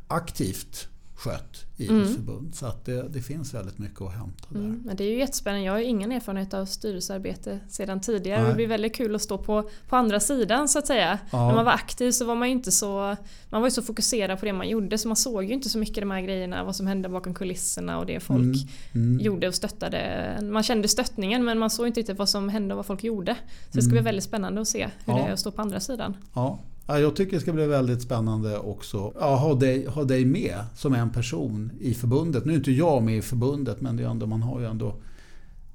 aktivt 0.08 0.88
skött 1.14 1.64
idrottsförbund. 1.76 2.54
Så 2.54 2.66
att 2.66 2.84
det, 2.84 3.08
det, 3.08 3.22
finns 3.22 3.54
väldigt 3.54 3.78
mycket 3.78 4.00
att 4.00 4.12
hämta 4.12 4.46
där. 4.48 4.60
Mm, 4.60 4.82
men 4.84 4.96
det 4.96 5.04
är 5.04 5.08
ju 5.08 5.18
jättespännande. 5.18 5.66
Jag 5.66 5.72
har 5.72 5.80
ingen 5.80 6.12
erfarenhet 6.12 6.54
av 6.54 6.66
styrelsearbete 6.66 7.60
sedan 7.68 8.00
tidigare. 8.00 8.40
Nej. 8.40 8.48
Det 8.48 8.54
blir 8.54 8.66
väldigt 8.66 8.94
kul 8.94 9.14
att 9.14 9.22
stå 9.22 9.38
på, 9.38 9.70
på 9.88 9.96
andra 9.96 10.20
sidan 10.20 10.68
så 10.68 10.78
att 10.78 10.86
säga. 10.86 11.18
Ja. 11.30 11.46
När 11.46 11.54
man 11.54 11.64
var 11.64 11.72
aktiv 11.72 12.10
så 12.10 12.24
var 12.24 12.34
man 12.34 12.48
ju 12.48 12.54
inte 12.54 12.72
så 12.72 13.16
Man 13.50 13.60
var 13.60 13.66
ju 13.66 13.70
så 13.70 13.82
fokuserad 13.82 14.40
på 14.40 14.46
det 14.46 14.52
man 14.52 14.68
gjorde 14.68 14.98
så 14.98 15.08
man 15.08 15.16
såg 15.16 15.44
ju 15.44 15.52
inte 15.52 15.68
så 15.68 15.78
mycket 15.78 15.96
de 15.96 16.10
här 16.10 16.20
grejerna. 16.20 16.64
Vad 16.64 16.76
som 16.76 16.86
hände 16.86 17.08
bakom 17.08 17.34
kulisserna 17.34 17.98
och 17.98 18.06
det 18.06 18.20
folk 18.20 18.40
mm, 18.40 18.54
mm. 18.94 19.20
gjorde 19.20 19.48
och 19.48 19.54
stöttade. 19.54 20.38
Man 20.42 20.62
kände 20.62 20.88
stöttningen 20.88 21.44
men 21.44 21.58
man 21.58 21.70
såg 21.70 21.86
inte 21.86 22.00
riktigt 22.00 22.18
vad 22.18 22.28
som 22.28 22.48
hände 22.48 22.74
och 22.74 22.76
vad 22.76 22.86
folk 22.86 23.04
gjorde. 23.04 23.34
Så 23.70 23.76
det 23.76 23.82
ska 23.82 23.90
bli 23.90 23.98
mm. 23.98 24.04
väldigt 24.04 24.24
spännande 24.24 24.60
att 24.60 24.68
se 24.68 24.88
hur 25.04 25.12
ja. 25.12 25.18
det 25.18 25.24
är 25.24 25.32
att 25.32 25.40
stå 25.40 25.50
på 25.50 25.62
andra 25.62 25.80
sidan. 25.80 26.16
Ja. 26.34 26.58
Ja, 26.86 26.98
jag 26.98 27.16
tycker 27.16 27.32
det 27.32 27.40
ska 27.40 27.52
bli 27.52 27.66
väldigt 27.66 28.02
spännande 28.02 28.58
också 28.58 29.12
ja, 29.20 29.36
ha, 29.36 29.54
dig, 29.54 29.86
ha 29.86 30.04
dig 30.04 30.24
med 30.24 30.64
som 30.74 30.94
en 30.94 31.10
person 31.10 31.70
i 31.80 31.94
förbundet. 31.94 32.44
Nu 32.44 32.52
är 32.52 32.56
inte 32.56 32.72
jag 32.72 33.02
med 33.02 33.16
i 33.16 33.22
förbundet 33.22 33.80
men 33.80 33.96
det 33.96 34.02
är 34.02 34.08
ändå, 34.08 34.26
man 34.26 34.42
har 34.42 34.60
ju 34.60 34.66
ändå 34.66 34.96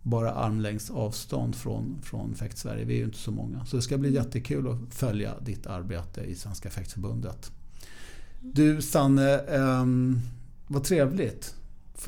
bara 0.01 0.31
armlängds 0.31 0.89
avstånd 0.89 1.55
från, 1.55 2.01
från 2.03 2.35
Fäkt-Sverige. 2.35 2.85
Vi 2.85 2.93
är 2.93 2.97
ju 2.97 3.03
inte 3.03 3.17
så 3.17 3.31
många. 3.31 3.65
Så 3.65 3.75
det 3.75 3.81
ska 3.81 3.97
bli 3.97 4.13
jättekul 4.13 4.67
att 4.67 4.95
följa 4.95 5.33
ditt 5.39 5.67
arbete 5.67 6.21
i 6.21 6.35
Svenska 6.35 6.69
Fäktförbundet. 6.69 7.51
Du 8.41 8.81
Sanne, 8.81 9.33
eh, 9.39 9.85
vad 10.67 10.83
trevligt 10.83 11.55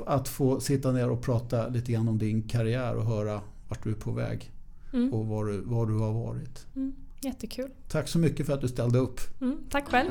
att 0.05 0.27
få 0.27 0.59
sitta 0.59 0.91
ner 0.91 1.09
och 1.09 1.21
prata 1.21 1.67
lite 1.67 1.91
grann 1.91 2.07
om 2.07 2.17
din 2.17 2.41
karriär 2.41 2.95
och 2.95 3.05
höra 3.05 3.41
vart 3.69 3.83
du 3.83 3.89
är 3.89 3.95
på 3.95 4.11
väg. 4.11 4.51
Mm. 4.93 5.13
Och 5.13 5.27
var 5.27 5.45
du, 5.45 5.61
var 5.61 5.85
du 5.85 5.97
har 5.97 6.13
varit. 6.13 6.65
Mm. 6.75 6.93
Jättekul. 7.21 7.69
Tack 7.87 8.07
så 8.07 8.19
mycket 8.19 8.45
för 8.45 8.53
att 8.53 8.61
du 8.61 8.67
ställde 8.67 8.99
upp. 8.99 9.19
Mm, 9.41 9.57
tack 9.69 9.87
själv. 9.87 10.09